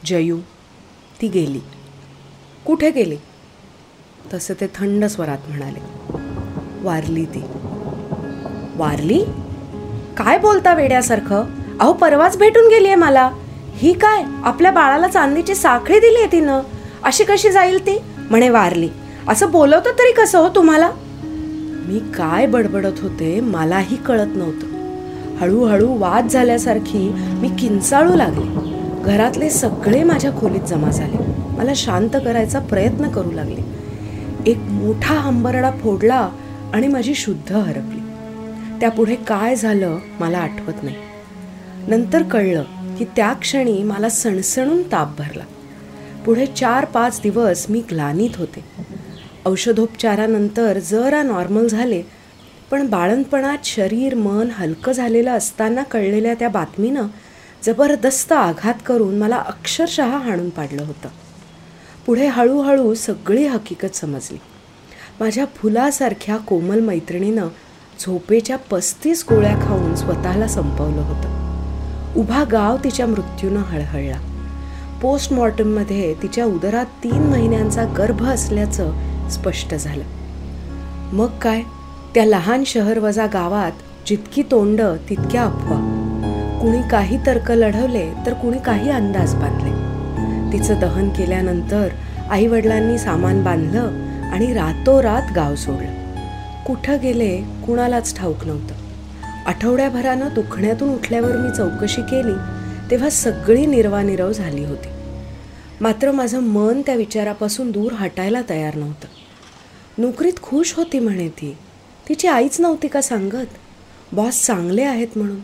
जयू 0.05 0.37
ती 1.21 1.27
गेली. 1.27 1.59
कुठे 2.65 2.91
गेली? 2.91 3.17
तसे 4.33 4.53
ते 4.53 4.67
थंड 4.75 5.05
स्वरात 5.05 5.37
म्हणाले. 5.47 5.79
वारली 6.81 7.25
ती. 7.25 7.43
वारली? 8.75 9.23
काय 10.17 10.37
बोलता 10.37 10.73
वेड्यासारखं? 10.73 11.43
अहो 11.79 11.93
परवाच 11.93 12.37
भेटून 12.37 12.67
गेली 12.67 12.87
आहे 12.87 12.95
मला. 12.95 13.31
ही 13.75 13.93
काय? 13.93 14.23
आपल्या 14.43 14.71
बाळाला 14.71 15.07
चांदीची 15.07 15.55
साखळी 15.55 15.99
दिली 15.99 16.17
आहे 16.17 16.31
तिनं. 16.31 16.61
अशी 17.03 17.23
कशी 17.23 17.51
जाईल 17.51 17.79
ती? 17.81 17.99
म्हणे 18.17 18.49
वारली. 18.49 18.89
असं 19.27 19.51
बोलवतं 19.51 19.89
तरी 19.89 20.13
कसं 20.13 20.39
हो 20.39 20.49
तुम्हाला? 20.49 20.91
मी 21.87 21.99
काय 21.99 22.45
बडबडत 22.45 22.99
होते 23.01 23.39
मलाही 23.39 23.97
कळत 23.97 24.27
नव्हतं. 24.35 24.67
हळूहळू 25.37 25.97
वाद 25.97 26.27
झाल्यासारखी 26.27 27.09
मी 27.15 27.49
किंचाळू 27.59 28.15
लागले. 28.15 28.73
घरातले 29.03 29.49
सगळे 29.49 30.03
माझ्या 30.03 30.31
खोलीत 30.31 30.61
जमा 30.61 30.89
झाले. 30.89 31.17
मला 31.57 31.71
शांत 31.75 32.09
करायचा 32.09 32.59
प्रयत्न 32.59 33.09
करू 33.09 33.31
लागले. 33.31 33.61
एक 34.51 34.57
मोठा 34.57 35.13
हंबरडा 35.13 35.71
फोडला 35.71 36.29
आणि 36.73 36.87
माझी 36.87 37.15
शुद्ध 37.15 37.53
हरपली. 37.53 37.99
त्यापुढे 38.79 39.15
काय 39.15 39.55
झालं 39.55 39.97
मला 40.19 40.37
आठवत 40.37 40.83
नाही. 40.83 40.95
नंतर 41.87 42.23
कळलं 42.23 42.63
की 42.99 43.05
त्या 43.05 43.33
क्षणी 43.33 43.83
मला 43.83 44.09
सणसणून 44.09 44.81
ताप 44.91 45.17
भरला. 45.17 45.43
पुढे 46.25 46.45
चार 46.45 46.85
पाच 46.85 47.19
दिवस 47.23 47.65
मी 47.69 47.79
ग्लानीत 47.91 48.29
होते. 48.35 48.92
औषधोपचारानंतर 49.45 50.79
जरा 50.79 51.23
नॉर्मल 51.23 51.67
झाले 51.67 52.01
पण 52.71 52.87
बाळणपणात 52.87 53.57
शरीर 53.63 54.15
मन 54.15 54.47
हलकं 54.51 54.91
झालेलं 54.91 55.31
असताना 55.31 55.83
कळलेल्या 55.83 56.33
त्या 56.33 56.49
बातमीनं 56.49 57.07
जबरदस्त 57.63 58.31
आघात 58.31 58.73
करून 58.85 59.17
मला 59.17 59.35
अक्षरशः 59.35 60.17
हाणून 60.17 60.49
पाडलं 60.49 60.83
होतं. 60.83 61.09
पुढे 62.05 62.27
हळूहळू 62.27 62.93
सगळी 62.93 63.47
हकीकत 63.47 63.95
समजली. 63.95 64.37
माझ्या 65.19 65.45
फुलासारख्या 65.45 66.37
कोमल 66.37 66.79
मैत्रिणीनं 66.79 67.47
झोपेच्या 67.99 68.57
पस्तीस 68.57 69.25
गोळ्या 69.29 69.55
खाऊन 69.55 69.95
स्वतःला 69.95 70.47
संपवलं 70.47 71.01
होतं. 71.01 71.43
उभा 72.15 72.43
गाव 72.43 72.77
तिच्या 72.83 73.07
मृत्यूनं 73.07 73.59
हळहळला. 73.59 74.19
पोस्टमॉर्टममध्ये 75.01 76.13
तिच्या 76.13 76.45
उदरात 76.45 76.85
तीन 76.85 77.23
महिन्यांचा 77.23 77.83
गर्भ 77.83 78.23
असल्याचं 78.23 79.12
स्पष्ट 79.33 79.75
झालं. 79.75 80.03
मग 81.15 81.27
काय? 81.27 81.61
त्या 82.15 82.25
लहान 82.25 82.63
शहर 82.63 82.99
वजा 82.99 83.25
गावात 83.25 83.71
जितकी 84.07 84.43
तोंड 84.51 84.81
तितक्या 85.09 85.43
अफवा. 85.43 85.99
कुणी 86.61 86.81
काही 86.91 87.25
तर्क 87.25 87.51
लढवले 87.51 88.11
तर 88.25 88.33
कुणी 88.33 88.57
काही 88.57 88.89
अंदाज 88.89 89.35
बांधले. 89.35 89.93
तिचं 90.53 90.79
दहन 90.79 91.09
केल्यानंतर 91.09 91.87
आई 92.29 92.47
वडिलांनी 92.47 92.97
सामान 92.97 93.43
बांधलं 93.43 93.91
आणि 94.31 94.53
रातोरात 94.53 95.21
गाव 95.35 95.55
सोडलं. 95.55 96.03
कुठं 96.63 96.97
गेले 97.01 97.41
कुणालाच 97.65 98.17
ठाऊक 98.17 98.45
नव्हतं. 98.45 98.75
आठवड्याभरानं 99.45 100.27
दुखण्यातून 100.35 100.89
उठल्यावर 100.89 101.37
मी 101.37 101.49
चौकशी 101.57 102.01
केली 102.01 102.33
तेव्हा 102.91 103.09
सगळी 103.09 103.65
निर्वानिरव 103.65 104.31
झाली 104.31 104.65
होती. 104.65 104.87
मात्र 105.81 106.11
माझं 106.11 106.39
मन 106.39 106.81
त्या 106.81 106.95
विचारापासून 106.95 107.71
दूर 107.71 107.91
हटायला 107.91 108.41
तयार 108.49 108.75
नव्हतं. 108.75 109.22
नोकरीत 109.97 110.33
खुश 110.41 110.73
होती 110.73 110.99
म्हणे 110.99 111.29
ती. 111.29 111.57
तिची 112.09 112.27
आईच 112.27 112.61
नव्हती 112.61 112.87
का 112.87 113.01
सांगत? 113.01 113.45
बॉस 114.11 114.45
चांगले 114.45 114.83
आहेत 114.83 115.07
म्हणून. 115.15 115.39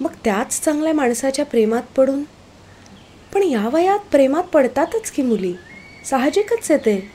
मग 0.00 0.10
त्याच 0.24 0.60
चांगल्या 0.60 0.92
माणसाच्या 0.92 1.44
प्रेमात 1.44 1.82
पडून? 1.96 2.22
पण 3.34 3.42
या 3.42 3.68
वयात 3.68 3.98
प्रेमात 3.98 4.42
पडतातच 4.42 5.10
की 5.10 5.22
मुली? 5.22 5.54
साहजिकच 6.10 6.70
आहे 6.70 6.78
ते. 6.78 7.10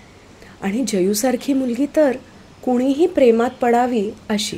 आणि 0.61 0.85
जयूसारखी 0.87 1.53
मुलगी 1.53 1.85
तर 1.95 2.17
कुणीही 2.65 3.07
प्रेमात 3.07 3.49
पडावी 3.61 4.11
अशी. 4.29 4.57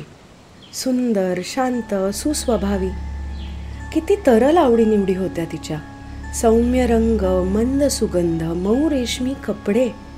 सुंदर 0.74 1.40
शांत 1.44 2.14
सुस्वभावी. 2.14 2.88
किती 3.92 4.16
तरल 4.16 4.56
आवडीनिवडी 4.56 5.14
होत्या 5.14 5.44
तिच्या. 5.44 5.78
सौम्य 6.34 6.86
रंग 6.86 7.46
मंद 7.48 7.84
सुगंध 7.84 8.42
मऊ 8.42 8.90
रेशमी 8.90 9.34
कपडे. 9.44 10.09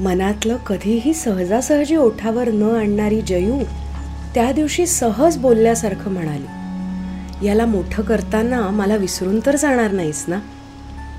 मनातलं 0.00 0.56
कधीही 0.56 1.14
सहजासहजी 1.14 1.96
ओठावर 1.96 2.48
न 2.48 2.62
आणणारी 2.62 3.20
जयू 3.20 3.58
त्या 4.34 4.52
दिवशी 4.52 4.86
सहज 4.86 5.36
बोलल्यासारखं 5.36 6.10
म्हणाली. 6.10 6.46
याला 7.46 7.66
मोठं 7.66 8.02
करताना 8.02 8.70
मला 8.70 8.96
विसरून 8.96 9.40
तर 9.46 9.56
जाणार 9.56 9.90
नाहीस 9.90 10.24
ना? 10.28 10.38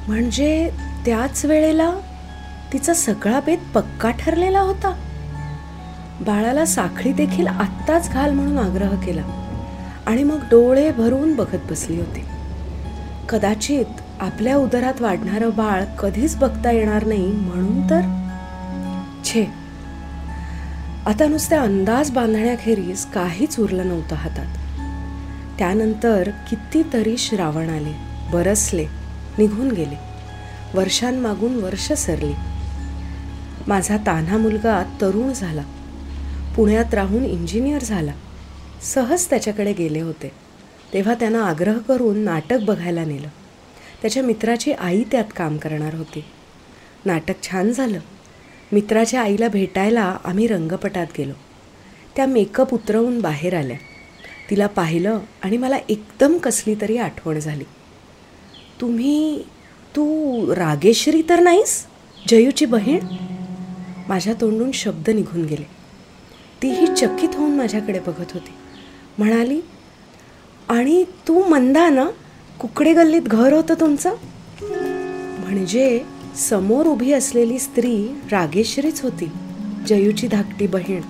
म्हणजे 0.08 0.70
त्याच 1.05 1.46
वेळेला 1.46 1.91
तिचा 2.74 2.94
सगळा 2.94 3.39
बेत 3.46 3.58
पक्का 3.74 4.10
ठरलेला 4.10 4.60
होता. 4.60 4.94
बाळाला 6.22 6.65
साखळी 6.65 7.13
देखील 7.13 7.48
आत्ताच 7.48 8.12
घाल 8.12 8.32
म्हणून 8.32 8.60
आग्रह 8.60 9.01
केला 9.05 9.24
आणि 10.05 10.24
मग 10.24 10.39
डोळे 10.39 10.91
भरून 10.91 11.36
बघत 11.36 11.72
बसली 11.72 12.00
होती. 12.00 12.25
कदाचित 13.29 13.86
आपल्या 14.20 14.58
उदरात 14.58 15.01
वाढणारं 15.01 15.50
बाळ 15.50 15.84
कधीच 15.84 16.36
बघता 16.36 16.72
येणार 16.72 17.05
नाही 17.05 17.27
म्हणून 17.27 17.89
तर 17.89 18.25
छे. 19.25 19.46
आता 21.05 21.27
नुसत्या 21.27 21.62
अंदाज 21.62 22.12
बांधण्याखेरीज 22.12 23.05
काहीच 23.05 23.60
उरलं 23.60 23.88
नव्हतं 23.88 24.15
हातात. 24.15 24.55
त्यानंतर 25.60 26.29
कितीतरी 26.50 27.17
श्रावण 27.17 27.70
आले 27.70 27.94
बरसले 28.32 28.86
निघून 29.38 29.72
गेले. 29.72 29.96
वर्षांमागून 30.74 31.55
वर्ष 31.55 31.94
सरली. 31.94 32.34
माझा 33.67 33.98
तान्हा 33.98 34.38
मुलगा 34.38 34.84
तरुण 35.01 35.34
झाला. 35.34 35.63
पुण्यात 36.55 36.94
राहून 36.94 37.25
इंजिनियर 37.25 37.84
झाला. 37.84 38.12
सहज 38.82 39.29
त्याच्याकडे 39.29 39.74
गेले 39.74 40.01
होते. 40.01 40.32
तेव्हा 40.94 41.13
त्यानं 41.13 41.41
आग्रह 41.41 41.77
करून 41.77 42.17
नाटक 42.17 42.58
बघायला 42.62 43.05
नेलं. 43.05 43.27
त्याच्या 44.01 44.24
मित्राची 44.24 44.72
आई 44.72 45.03
त्यात 45.12 45.25
काम 45.36 45.58
करणार 45.58 45.94
होती. 45.94 46.25
नाटक 47.05 47.44
छान 47.44 47.72
झालं. 47.72 48.00
मित्राच्या 48.72 49.22
आईला 49.22 49.48
भेटायला 49.48 50.17
आम्ही 50.24 50.48
रंगपटात 50.48 51.07
गेलो. 51.17 51.34
त्या 52.15 52.25
मेकअप 52.25 52.74
उतरवून 52.74 53.22
बाहेर 53.22 53.55
आल्या. 53.55 53.77
तिला 54.50 54.67
पाहिलं 54.67 55.19
आणि 55.43 55.57
मला 55.57 55.77
एकदम 55.89 56.38
कसली 56.38 56.75
तरी 56.81 56.98
आठवण 56.98 57.39
झाली. 57.39 57.63
तुम्ही 58.81 59.43
तू 59.95 60.55
रागेश्री 60.55 61.22
तर 61.29 61.39
नाहीस? 61.39 61.86
जयूची 62.27 62.65
बहीण? 62.65 63.00
माझ्या 64.07 64.34
तोंडून 64.41 64.72
शब्द 64.72 65.10
निघून 65.10 65.45
गेले. 65.45 65.67
तीही 66.62 66.88
चकित 66.88 67.29
होऊन 67.34 67.51
माझ्याकडे 67.51 68.00
बघत 68.00 68.31
होती. 68.34 68.53
म्हणाली 69.17 69.62
आणि 70.69 71.03
तू 71.03 71.48
मंदा 71.48 71.89
ना 71.89 72.05
कुकडे 72.60 72.93
गल्लीत 72.93 73.22
घर 73.22 73.53
होतं 73.53 73.74
तुमचं? 73.74 74.15
म्हणजे 75.39 76.03
समोर 76.37 76.85
उभी 76.85 77.11
असलेली 77.11 77.59
स्त्री 77.59 78.07
रागेश्रीच 78.31 79.01
होती 79.01 79.31
जयूची 79.87 80.27
धाकटी 80.27 80.67
बहीण. 80.67 81.01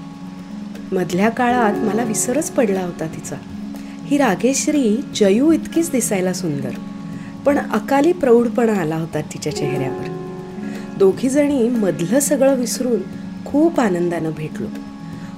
मधल्या 0.91 1.29
काळात 1.29 1.73
मला 1.73 2.03
विसरच 2.03 2.51
पडला 2.51 2.81
होता 2.81 3.07
तिचा. 3.07 3.35
ही 4.05 4.17
रागेश्री 4.17 4.97
जयू 5.15 5.51
इतकीच 5.51 5.91
दिसायला 5.91 6.33
सुंदर 6.33 6.69
पण 7.45 7.57
अकाली 7.57 8.11
प्रौढपणा 8.13 8.73
आला 8.73 8.95
होता 8.95 9.21
तिच्या 9.21 9.55
चेहऱ्यावर. 9.55 10.07
दोघीजणी 10.97 11.69
मधलं 11.69 12.19
सगळं 12.19 12.55
विसरून 12.55 13.01
खूप 13.45 13.79
आनंदानं 13.79 14.31
भेटलो. 14.37 14.67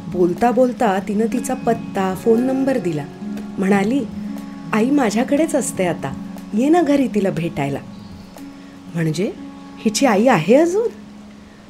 बोलता 0.08 0.51
बोलता 0.51 1.00
तिनं 1.08 1.25
तिचा 1.34 1.53
पत्ता 1.53 2.15
फोन 2.15 2.44
नंबर 2.44 2.77
दिला. 2.77 3.06
म्हणाली 3.58 4.03
आई 4.74 4.89
माझ्याकडेच 4.89 5.56
असते 5.56 5.86
आता 5.86 6.13
ये 6.53 6.70
ना 6.70 6.82
घरी 6.82 7.08
तिला 7.08 7.29
भेटायला. 7.29 7.79
म्हणजे? 8.96 9.47
हिची 9.78 10.06
आई 10.06 10.28
आहे 10.28 10.56
अजून? 10.56 10.88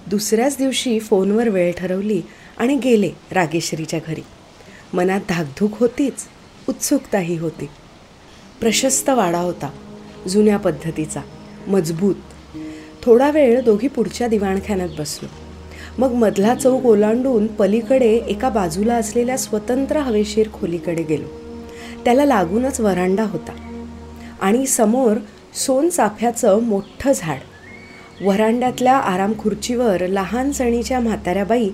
दुसऱ्याच 0.07 0.57
दिवशी 0.57 0.99
फोनवर 0.99 1.49
वेळ 1.49 1.71
ठरवली 1.77 2.21
आणि 2.57 2.75
गेले 2.75 3.11
रागेश्वरीच्या 3.31 3.99
घरी. 4.07 4.21
मनात 4.93 5.19
धाकधूक 5.29 5.71
होतीच 5.73 6.13
उत्सुकताही 6.69 7.37
होती. 7.37 7.65
प्रशस्त 8.59 9.09
वाडा 9.09 9.39
होता 9.39 9.69
जुन्या 10.27 10.57
पद्धतीचा 10.57 11.21
मजबूत. 11.67 12.15
थोडा 13.03 13.31
वेळ 13.31 13.61
दोघी 13.61 13.87
पुढच्या 13.87 14.27
दिवाणखान्यात 14.27 14.89
बसलो. 14.99 15.29
मग 15.97 16.13
मधला 16.13 16.55
चौक 16.55 16.85
ओलांडून 16.85 17.47
पलीकडे 17.47 18.13
एका 18.13 18.49
बाजूला 18.49 18.95
असलेल्या 18.95 19.37
स्वतंत्र 19.37 19.97
हवेशीर 19.97 20.47
खोलीकडे 20.53 21.03
गेलो. 21.03 21.27
त्याला 22.05 22.25
लागूनच 22.25 22.79
वरांडा 22.79 23.23
होता. 23.23 23.51
आणि 24.41 24.65
समोर 24.65 25.13
सोनचाफ्याचं 25.53 26.61
मोठं 26.61 27.11
झाड 27.15 27.39
व्हरांड्यातल्या 28.21 28.97
आराम 28.97 29.33
खुर्चीवर 29.39 30.07
लहान 30.07 30.51
सणीच्या 30.51 30.99
म्हाताऱ्या 30.99 31.45
बाई 31.45 31.69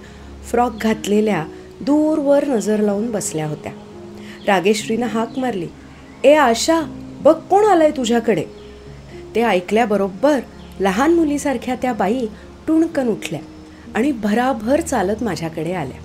फ्रॉक 0.52 0.72
घातलेल्या 0.82 1.46
दूरवर 1.82 2.48
नजर 2.48 2.80
लावून 2.80 3.12
बसल्या 3.12 3.48
होत्या. 3.48 3.72
रागेश्रीनं 4.48 5.06
हाक 5.06 5.40
मारली 5.40 5.68
ए 6.24 6.34
आशा 6.34 6.82
बघ 7.22 7.36
कोण 7.36 7.66
आलंय 7.66 7.92
तुझ्याकडे. 7.92 8.44
ते 9.36 9.44
ऐकल्याबरोबर 9.44 10.40
लहान 10.80 11.14
मुलीसारख्या 11.14 11.76
त्या 11.76 11.94
बाई 11.94 12.28
टुणकन 12.68 13.08
उठल्या 13.08 13.40
आणि 13.96 14.12
भराभर 14.12 14.82
चालत 14.82 15.24
माझ्याकडे 15.24 15.74
आल्या. 15.74 16.00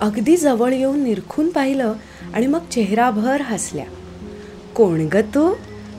अगदी 0.00 0.36
जवळ 0.36 0.72
येऊन 0.72 1.00
निरखून 1.00 1.50
पाहिलं 1.50 1.92
आणि 2.34 2.46
मग 2.46 2.60
चेहराभर 2.70 3.40
हसल्या. 3.40 3.84
कोण 4.74 5.08
ग 5.12 5.16
तू? 5.16 5.54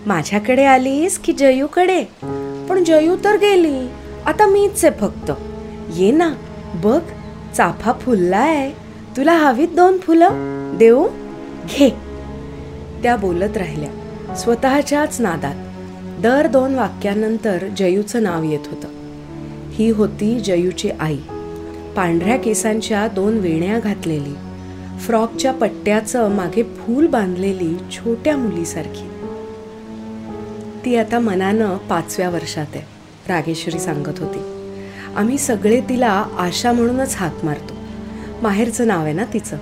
माझ्याकडे 0.06 0.66
आलीस 0.66 1.20
की 1.20 1.34
जयूकडे? 1.34 2.04
पण 2.70 2.84
जयू 2.84 3.16
तर 3.24 3.36
गेली. 3.36 3.88
आता 4.26 4.48
मीच 4.48 4.86
आहे 4.86 5.00
फक्त. 5.00 5.32
ये 5.96 6.12
ना 6.12 6.34
बघ 6.76 7.02
चाफा 7.58 7.92
फुललाय. 7.92 8.72
तुला 9.18 9.34
हवीत 9.34 9.68
दोन 9.68 9.98
फुलं? 9.98 10.30
देऊ? 10.78 11.08
घे. 11.70 11.90
त्या 13.04 13.16
बोलत 13.16 13.58
राहिल्या 13.58 14.36
स्वतःच्याच 14.36 15.22
नादात. 15.22 15.56
दर 16.22 16.48
दोन 16.48 16.76
वाक्यानंतर 16.76 17.68
जयूचं 17.78 18.24
नाव 18.24 18.44
येत 18.44 18.68
होतं. 18.68 18.88
ही 19.72 19.90
होती 19.90 20.40
जयूची 20.40 20.90
आई. 20.90 21.18
पांढऱ्या 21.96 22.38
केसांच्या 22.38 23.08
दोन 23.08 23.38
वेण्या 23.38 23.80
घातलेली. 23.80 24.34
फ्रॉकच्या 25.00 25.54
पट्ट्याचं 25.54 26.30
मागे 26.30 26.64
फूल 26.64 27.08
बांधलेली 27.08 27.78
छोट्या 27.92 28.38
मुलीसारखी. 28.38 29.19
ती 30.86 30.96
आता 30.96 31.20
मनानं 31.20 31.78
पाचव्या 31.78 32.30
वर्षात 32.30 32.66
आहे 32.76 32.84
रागेश्वरी 33.30 33.80
सांगत 33.80 34.20
होती. 34.20 34.40
आम्ही 35.16 35.38
सगळे 35.38 35.82
तिला 35.82 36.26
आशा 36.38 36.72
म्हणूनच 36.72 37.16
हाक 37.16 37.46
मारतो. 37.46 37.74
माहेरचं 38.42 38.88
नाव 38.88 39.04
आहे 39.04 39.14
ना 39.14 39.24
तिचं? 39.34 39.58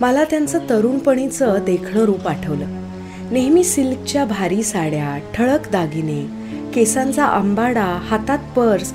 मला 0.00 0.24
त्यांचं 0.24 0.58
तरुणपणीचं 0.70 1.58
देखणं 1.66 2.00
रूप 2.00 2.28
आठवलं. 2.28 2.66
नेहमी 3.30 3.64
सिल्कच्या 3.64 4.24
भारी 4.24 4.62
साड्या 4.62 5.18
ठळक 5.34 5.70
दागिने 5.70 6.26
केसांचा 6.74 7.24
आंबाडा 7.24 7.84
हातात 7.84 8.38
पर्स 8.56 8.92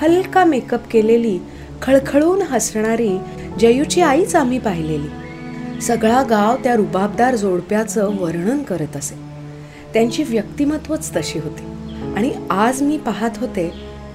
हलका 0.00 0.44
मेकअप 0.44 0.88
केलेली 0.90 1.38
खळखळून 1.82 2.42
हसणारी 2.42 3.18
जयूची 3.60 4.00
आईच 4.00 4.36
आम्ही 4.36 4.58
पाहिलेली. 4.58 5.08
सगळा 5.80 6.22
गाव 6.22 6.56
त्या 6.64 6.76
रुबाबदार 6.76 7.34
जोडप्याचं 7.34 8.16
वर्णन 8.16 8.62
करत 8.62 8.96
असे. 8.96 9.27
त्यांची 9.98 10.22
व्यक्तिमत्वच 10.22 11.16
तशी 11.16 11.38
होती. 11.38 11.64
आणि 12.16 12.32
आज 12.50 12.82
मी 12.82 12.98
पाहत 12.98 13.30
होते 13.36 13.72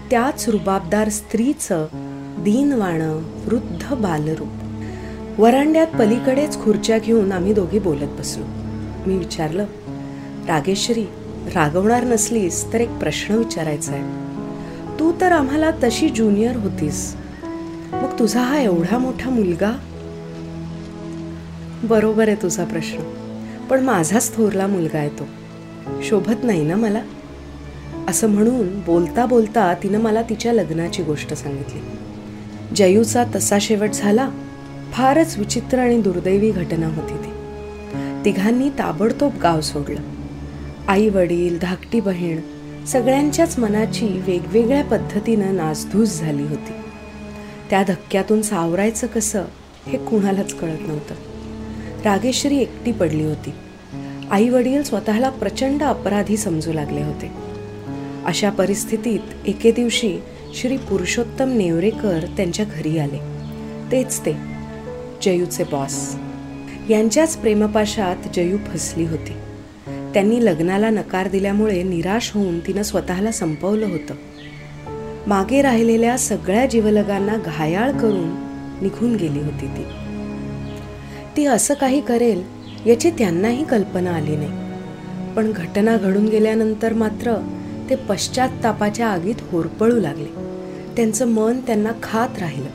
त्याच 0.09 0.49
रुबाबदार 0.49 1.09
स्त्रीचं 1.09 1.87
दीनवाणं 2.39 3.17
वृद्ध 3.45 3.93
बालरूप. 3.93 4.47
वरांड्यात 5.41 5.87
पलीकडेच 5.99 6.63
खुर्च्या 6.63 6.99
घेऊन 6.99 7.31
आम्ही 7.31 7.53
दोघी 7.53 7.79
बोलत 7.79 8.07
बसलो. 8.19 8.43
मी 9.07 9.17
विचारलं 9.17 9.65
रागेश्वरी 10.47 11.03
रागवणार 11.55 12.03
नसलीस 12.03 12.73
तर 12.73 12.81
एक 12.81 12.89
प्रश्न 12.89 13.35
विचारायचा 13.35 13.93
आहे 13.93 14.03
तू 14.99 15.11
तर 15.21 15.31
आम्हाला 15.31 15.71
तशी 15.71 16.09
ज्युनियर 16.09 16.55
होतीस. 16.55 17.15
मग 17.93 18.19
तुझा 18.19 18.41
हा 18.41 18.59
एवढा 18.59 18.97
मोठा 18.97 19.29
मुलगा? 19.29 19.71
बरोबर 21.83 22.27
आहे 22.27 22.43
तुझा 22.43 22.63
प्रश्न. 22.63 22.99
पण 23.69 23.83
माझाच 23.83 24.35
थोरला 24.35 24.67
मुलगा 24.67 24.97
आहे 24.97 25.09
तो. 25.09 25.27
शोभत 26.03 26.43
नाही 26.43 26.63
ना 26.63 26.75
मला? 26.75 27.01
असं 28.07 28.29
म्हणून 28.29 28.79
बोलता 28.79 29.25
बोलता 29.25 29.73
तिनं 29.73 29.99
मला 29.99 30.21
तिच्या 30.21 30.53
लग्नाची 30.53 31.03
गोष्ट 31.03 31.33
सांगितली. 31.33 31.79
जयूचा 32.75 33.23
तसा 33.35 33.57
शेवट 33.61 33.89
झाला 33.93 34.29
फारच 34.91 35.37
विचित्र 35.37 35.79
आणि 35.79 36.01
दुर्दैवी 36.01 36.51
घटना 36.51 36.87
होती 36.87 37.17
ती. 37.17 37.29
तिघांनी 38.25 38.69
ताबडतोब 38.69 39.37
गाव 39.43 39.61
सोडलं. 39.61 39.99
आई 40.87 41.09
वडील 41.09 41.59
धाकटी 41.59 41.99
बहीण 41.99 42.39
सगळ्यांच्याच 42.85 43.59
मनाची 43.59 44.07
वेगवेगळ्या 44.07 44.83
पद्धतीनं 44.83 45.55
नासधूस 45.55 46.19
झाली 46.19 46.43
होती. 46.43 46.71
त्या 47.69 47.83
धक्क्यातून 47.83 48.41
सावरायचं 48.41 49.07
कसं 49.07 49.43
हे 49.87 49.97
कुणालाच 49.97 50.53
कळत 50.53 50.87
नव्हतं. 50.87 51.15
रागेश्वरी 52.03 52.57
एकटी 52.57 52.91
पडली 52.91 53.23
होती. 53.23 53.49
आई 54.31 54.49
वडील 54.49 54.83
स्वतःला 54.83 55.29
प्रचंड 55.29 55.83
अपराधी 55.83 56.37
समजू 56.37 56.73
लागले 56.73 57.03
होते. 57.03 57.31
अशा 58.25 58.49
परिस्थितीत 58.49 59.19
एके 59.47 59.71
दिवशी 59.71 60.19
श्री 60.53 60.77
पुरुषोत्तम 60.77 61.57
नेवरेकर 61.57 62.25
त्यांच्या 62.37 62.65
घरी 62.65 62.97
आले. 62.97 63.19
तेच 63.91 64.19
ते 64.19 64.33
जयूचे 65.21 65.63
बॉस. 65.63 66.15
यांच्याच 66.89 67.37
प्रेमपाशात 67.37 68.15
जयू 68.33 68.57
फसली 68.57 69.05
होती. 69.05 69.33
त्यांनी 70.13 70.45
लग्नाला 70.45 70.89
नकार 70.89 71.27
दिल्यामुळे 71.27 71.83
निराश 71.83 72.31
होऊन 72.33 72.59
तिनं 72.59 72.81
स्वतःला 72.81 73.31
संपवलं 73.31 73.85
होतं. 73.85 74.13
मागे 75.27 75.61
राहिलेल्या 75.61 76.17
सगळ्या 76.17 76.65
जीवलगांना 76.65 77.35
घायाळ 77.35 77.91
करून 77.91 78.29
निघून 78.81 79.15
गेली 79.15 79.39
होती 79.39 79.65
ती. 79.65 79.83
ती 81.37 81.45
असं 81.45 81.73
काही 81.73 82.01
करेल 82.01 82.62
याची 82.87 83.09
त्यांनाही 83.09 83.63
कल्पना 83.63 84.11
आली 84.11 84.35
नाही. 84.35 84.63
पण 85.35 85.51
घटना 85.51 85.97
घडून 85.97 86.25
गेल्यानंतर 86.25 86.93
मात्र 86.93 87.35
ते 87.89 87.95
पश्चातापाच्या 87.95 89.07
आगीत 89.07 89.35
होरपळू 89.51 89.99
लागले. 89.99 90.29
त्यांचं 90.95 91.27
मन 91.27 91.59
त्यांना 91.59 91.91
खात 92.03 92.39
राहिलं. 92.39 92.69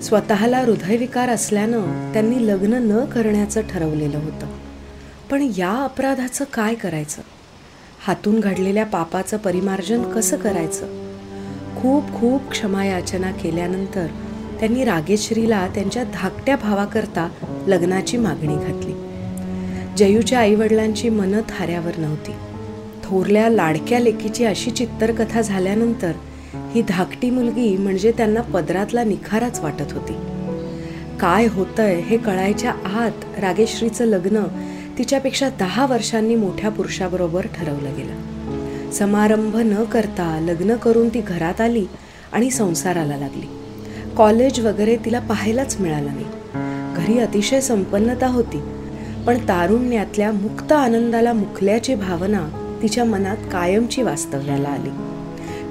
स्वतःला 0.00 0.58
हृदयविकार 0.58 1.28
असल्यानं 1.28 2.12
त्यांनी 2.12 2.46
लग्न 2.46 2.72
न 2.72 3.04
करण्याचं 3.04 3.60
ठरवलेलं 3.60 4.18
होतं. 4.18 4.46
पण 5.30 5.50
या 5.56 5.70
अपराधाचं 5.70 6.44
काय 6.52 6.74
करायचं? 6.74 7.22
हातून 8.06 8.40
घडलेल्या 8.40 8.86
पापाचं 8.86 9.36
परिमार्जन 9.36 10.02
कसं 10.02 10.36
करायचं? 10.36 10.86
खूप 11.76 12.04
खूप 12.14 12.50
क्षमायाचना 12.50 13.30
केल्यानंतर 13.30 14.06
त्यांनी 14.60 14.84
रागेश्रीला 14.84 15.68
त्यांच्या 15.74 16.04
धाकट्या 16.04 16.56
भावाकरता 16.56 17.28
लग्नाची 17.66 18.16
मागणी 18.16 18.56
घातली. 18.56 19.13
जयूच्या 19.96 20.38
आईवडिलांची 20.38 21.08
मनं 21.08 21.40
थाऱ्यावर 21.48 21.92
नव्हती. 21.98 22.32
थोरल्या 23.04 23.48
लाडक्या 23.48 24.00
लेकीची 24.00 24.44
अशी 24.44 24.70
चित्तरकथा 24.70 25.40
झाल्यानंतर 25.40 26.12
ही 26.72 26.82
धाकटी 26.82 27.30
मुलगी 27.30 27.76
म्हणजे 27.76 28.12
त्यांना 28.12 28.40
पदरातला 28.40 29.04
निखाराच 29.04 29.60
वाटत 29.60 29.92
होती. 29.92 30.12
काय 31.20 31.46
होतंय 31.46 32.00
हे 32.00 32.16
कळायच्या 32.16 32.70
आत 32.70 33.40
रागेश्रीचं 33.40 34.04
लग्न 34.04 34.42
तिच्यापेक्षा 34.98 35.48
दहा 35.48 35.86
वर्षांनी 35.86 36.34
मोठ्या 36.34 36.70
पुरुषाबरोबर 36.70 37.46
ठरवलं 37.54 37.96
गेलं. 37.96 38.90
समारंभ 38.90 39.56
न 39.56 39.84
करता 39.84 40.40
लग्न 40.42 40.76
करून 40.76 41.08
ती 41.08 41.20
घरात 41.20 41.60
आली 41.60 41.86
आणि 42.32 42.50
संसाराला 42.50 43.16
लागली. 43.16 43.48
कॉलेज 44.16 44.60
वगैरे 44.60 44.96
तिला 44.96 45.18
पाहायलाच 45.18 45.76
मिळालं 45.80 46.10
नाही. 46.14 46.26
घरी 46.96 47.18
अतिशय 47.18 47.60
संपन्नता 47.60 48.26
होती. 48.26 48.60
पण 49.26 49.38
तारुण्यातल्या 49.48 50.32
मुक्त 50.32 50.72
आनंदाला 50.72 51.32
मुकल्याची 51.32 51.94
भावना 51.94 52.76
तिच्या 52.82 53.04
मनात 53.04 53.36
कायमची 53.52 54.02
वास्तव्याला 54.02 54.68
आली. 54.68 54.90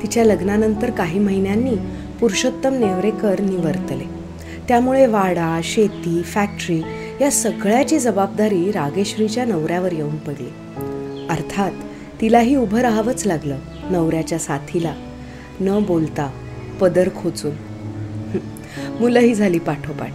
तिच्या 0.01 0.25
लग्नानंतर 0.25 0.91
काही 0.91 1.19
महिन्यांनी 1.19 1.75
पुरुषोत्तम 2.19 2.73
नेवरेकर 2.73 3.39
निवर्तले. 3.39 4.03
त्यामुळे 4.67 5.05
वाडा 5.05 5.59
शेती 5.63 6.21
फॅक्टरी 6.21 6.81
या 7.21 7.31
सगळ्याची 7.31 7.99
जबाबदारी 7.99 8.71
रागेश्रीच्या 8.71 9.45
नवऱ्यावर 9.45 9.93
येऊन 9.93 10.15
पडली. 10.15 10.49
अर्थात 11.29 11.71
तिलाही 12.21 12.55
उभं 12.55 12.79
राहावंच 12.79 13.25
लागलं 13.25 13.57
नवऱ्याच्या 13.89 14.39
साथीला. 14.39 14.93
न 15.61 15.79
बोलता 15.87 16.31
पदर 16.81 17.09
खोचून. 17.15 17.51
मुलंही 18.99 19.33
झाली 19.33 19.59
पाठोपाठ. 19.59 20.13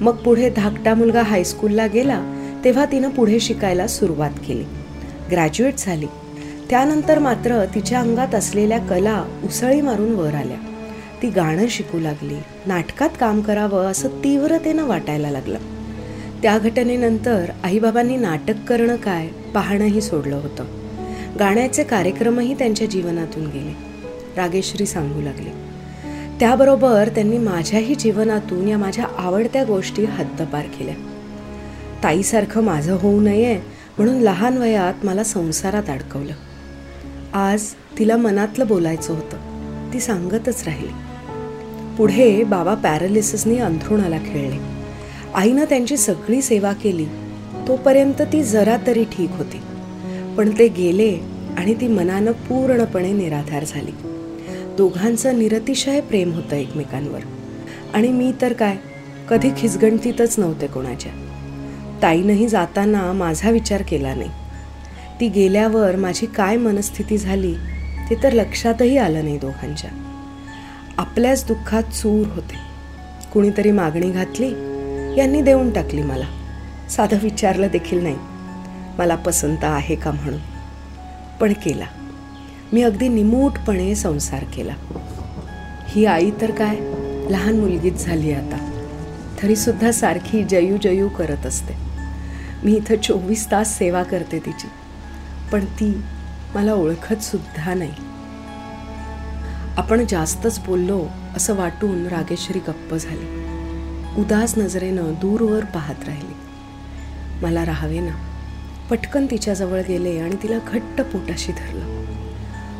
मग 0.00 0.16
पुढे 0.16 0.50
धाकटा 0.50 0.94
मुलगा 0.94 1.22
हायस्कूलला 1.22 1.86
गेला 1.86 2.33
तेव्हा 2.64 2.84
तिनं 2.84 3.08
पुढे 3.08 3.40
शिकायला 3.40 3.86
सुरुवात 3.86 4.30
केली. 4.48 4.64
ग्रॅज्युएट 5.30 5.74
झाली. 5.78 6.06
त्यानंतर 6.70 7.18
मात्र 7.18 7.64
तिच्या 7.64 8.00
अंगात 8.00 8.34
असलेल्या 8.34 8.78
कला 8.78 9.24
उसळी 9.44 9.80
मारून 9.80 10.14
वर 10.14 10.34
आल्या. 10.34 10.56
ती 11.22 11.30
गाणं 11.30 11.64
शिकू 11.70 12.00
लागली 12.00 12.34
नाटकात 12.66 13.08
काम 13.20 13.40
करावं 13.40 13.86
असं 13.86 14.08
तीव्रतेनं 14.08 14.84
वाटायला 14.84 15.30
लागलं. 15.30 15.58
त्या 16.42 16.58
घटनेनंतर 16.58 17.50
आईबाबांनी 17.64 18.16
नाटक 18.16 18.54
करणं 18.68 18.96
काय 18.96 19.28
पाहणंही 19.54 20.00
सोडलं 20.00 20.36
होतं. 20.36 20.64
गाण्याचे 21.38 21.84
कार्यक्रमही 21.84 22.54
त्यांच्या 22.54 22.86
जीवनातून 22.86 23.46
गेले. 23.46 23.72
रागेश्री 24.36 24.86
सांगू 24.86 25.22
लागले. 25.22 25.50
त्याबरोबर 26.40 27.08
त्यांनी 27.08 27.38
माझ्याही 27.38 27.94
जीवनातून 27.94 28.68
या 28.68 28.78
माझ्या 28.78 29.04
आवडत्या 29.18 29.64
गोष्टी 29.64 30.04
हद्दपार 30.04 30.62
केल्या. 30.62 30.94
ताईसारखं 32.04 32.62
माझं 32.62 32.94
होऊ 32.94 33.20
नये 33.20 33.56
म्हणून 33.98 34.14
लहान 34.14 34.58
वयात 34.58 34.94
मला 35.04 35.24
संसारात 35.24 35.82
अडकवलं. 35.88 36.32
आज 37.32 37.62
तिला 37.98 38.16
मनातलं 38.16 38.66
बोलायचं 38.66 39.14
होतं. 39.14 39.36
ती 39.92 40.00
सांगतच 40.00 40.64
राहिली. 40.66 40.92
पुढे 41.98 42.44
बाबा 42.44 42.74
पॅरालिसिसनी 42.74 43.58
अंथरुणाला 43.58 44.18
खेळले. 44.18 44.56
आईनं 45.34 45.64
त्यांची 45.64 45.96
सगळी 45.96 46.42
सेवा 46.42 46.72
केली. 46.72 47.06
तोपर्यंत 47.68 48.22
ती 48.22 48.42
जरा 48.42 48.76
तरी 48.86 49.04
ठीक 49.04 49.30
होती. 49.32 49.58
पण 50.36 50.50
ते 50.58 50.68
गेले 50.68 51.18
आणि 51.56 51.74
ती 51.74 51.88
मनानं 51.88 52.32
पूर्णपणे 52.32 53.12
निराधार 53.12 53.64
झाली. 53.68 53.92
दोघांचं 54.76 55.38
निरतिशय 55.38 56.00
प्रेम 56.00 56.32
होतं 56.32 56.56
एकमेकांवर. 56.56 57.20
आणि 57.94 58.08
मी 58.08 58.32
तर 58.42 58.52
काय? 58.52 58.76
कधी 59.30 59.50
खिसगणतीतच 59.56 60.38
नव्हते 60.38 60.66
कोणाच्या. 60.66 61.23
ताईनंही 62.02 62.48
जाताना 62.48 63.12
माझा 63.12 63.50
विचार 63.50 63.82
केला 63.82 64.14
नाही. 64.14 64.30
ती 65.20 65.28
गेल्यावर 65.28 65.96
माझी 65.96 66.26
काय 66.26 66.56
मनस्थिती 66.56 67.18
झाली 67.18 67.54
ते 68.10 68.14
तर 68.22 68.32
लक्षातही 68.32 68.98
आलं 68.98 69.24
नाही 69.24 69.38
दोघांच्या. 69.38 69.90
आपल्याच 70.98 71.46
दुःखात 71.46 71.82
चूर 71.82 72.26
होते. 72.26 72.54
कुणीतरी 73.32 73.70
मागणी 73.70 74.10
घातली 74.10 74.48
यांनी 75.18 75.42
देऊन 75.42 75.70
टाकली 75.70 76.02
मला. 76.02 76.24
साधं 76.90 77.16
विचारलं 77.22 77.66
देखील 77.72 78.02
नाही. 78.02 78.16
मला 78.98 79.14
पसंत 79.14 79.58
आहे 79.62 79.94
का 79.94 80.10
म्हणून. 80.10 80.40
पण 81.40 81.52
केला. 81.52 81.84
मी 82.72 82.82
अगदी 82.82 83.08
निमूटपणे 83.08 83.94
संसार 83.94 84.44
केला. 84.44 84.74
ही 85.88 86.04
आई 86.04 86.30
तर 86.40 86.50
काय? 86.50 86.76
लहान 87.30 87.60
मुलगीच 87.60 88.04
झाली 88.04 88.32
आता. 88.32 88.70
तरीसुद्धा 89.42 89.92
सारखी 89.92 90.42
जयू 90.42 90.76
जयू 90.76 91.08
करत 91.08 91.46
असते. 91.46 91.83
मी 92.64 92.72
इथं 92.72 92.96
चोवीस 92.96 93.50
तास 93.50 93.78
सेवा 93.78 94.02
करते 94.02 94.38
तिची. 94.38 94.68
पण 95.52 95.64
ती 95.64 96.02
मला 96.54 96.74
ओळखतसुद्धा 96.74 97.74
नाही. 97.74 97.92
आपण 99.76 100.04
जास्तच 100.08 100.60
बोललो 100.66 101.06
असं 101.36 101.54
वाटून 101.54 102.06
रागेश्वरी 102.06 102.58
गप्प 102.58 102.94
झाली. 102.94 103.44
उदास 104.20 104.58
नजरेनं 104.58 105.12
दूरवर 105.20 105.64
पाहत 105.64 106.04
राहिली. 106.06 106.34
मला 107.42 107.66
राहावे 107.66 108.00
ना. 108.00 108.30
पटकन 108.90 109.26
तिच्याजवळ 109.30 109.80
गेले 109.88 110.18
आणि 110.18 110.36
तिला 110.42 110.58
घट्ट 110.66 111.00
पोटाशी 111.00 111.52
धरलं. 111.52 112.04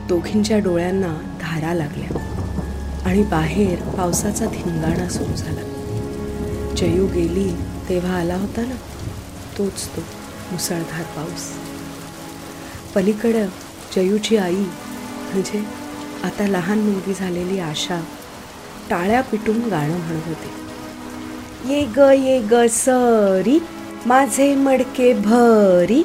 दोघींच्या 0.08 0.58
डोळ्यांना 0.58 1.36
धारा 1.40 1.74
लागल्या. 1.74 2.18
आणि 3.04 3.22
बाहेर 3.22 3.82
पावसाचा 3.82 4.46
धिंगाणा 4.46 5.08
सुरू 5.08 5.36
झाला. 5.36 5.60
जयू 6.76 7.06
गेली 7.06 7.52
तेव्हा 7.88 8.16
आला 8.16 8.36
होता 8.36 8.60
ना? 8.60 8.74
तोच 9.58 9.86
तो 9.96 10.00
मुसळधार 10.52 11.04
पाऊस. 11.16 11.48
पलीकडं 12.94 13.46
जयूची 13.96 14.36
आई 14.36 14.54
म्हणजे 14.54 15.62
आता 16.24 16.46
लहान 16.48 16.78
मुलगी 16.78 17.14
झालेली 17.14 17.58
आशा 17.60 18.00
टाळ्या 18.90 19.20
पिटून 19.22 19.60
गाणं 19.70 19.98
म्हणत 19.98 20.26
होते. 20.26 20.50
ये 21.72 21.84
ग 21.96 22.10
ये 22.18 22.38
ग 22.50 22.66
सरी 22.70 23.58
माझे 24.06 24.54
मडके 24.54 25.12
भरी 25.14 26.02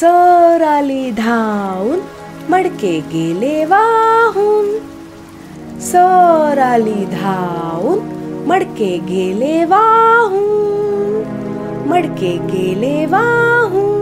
सर 0.00 0.62
आली 0.68 1.10
धावून 1.10 2.00
मडके 2.50 2.98
गेले 3.12 3.64
वाहून. 3.64 4.72
सर 5.80 6.58
आली 6.58 7.04
धावून 7.04 7.98
मडके 8.48 8.96
गेले 9.08 9.64
वाहून. 9.64 10.73
मडके 11.86 12.36
गेले 12.52 13.06
वाहून. 13.06 13.94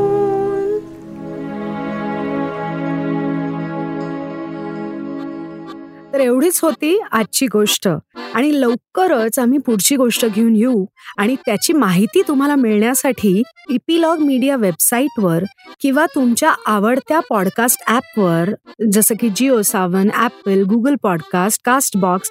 तर 6.12 6.20
एवढीच 6.20 6.60
होती 6.62 6.98
आजची 7.12 7.46
गोष्ट. 7.46 7.88
आणि 8.34 8.60
लवकरच 8.60 9.38
आम्ही 9.38 9.58
पुढची 9.58 9.96
गोष्ट 9.96 10.26
घेऊन 10.26 10.56
येऊ 10.56 10.84
आणि 11.18 11.36
त्याची 11.46 11.72
माहिती 11.72 12.22
तुम्हाला 12.28 12.54
मिळण्यासाठी 12.54 13.42
इपिलॉग 13.70 14.18
मीडिया 14.18 14.56
वेबसाईटवर 14.56 15.44
किंवा 15.80 16.06
तुमच्या 16.14 16.54
आवडत्या 16.66 17.20
पॉडकास्ट 17.20 17.82
ॲपवर 17.86 18.50
जसं 18.92 19.14
की 19.20 19.28
Jio 19.36 19.62
Saavn 19.62 20.08
Apple 20.14 20.62
Google 20.62 20.94
podcast 21.02 21.60
Castbox 21.96 22.30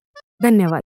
धन्यवाद. 0.41 0.79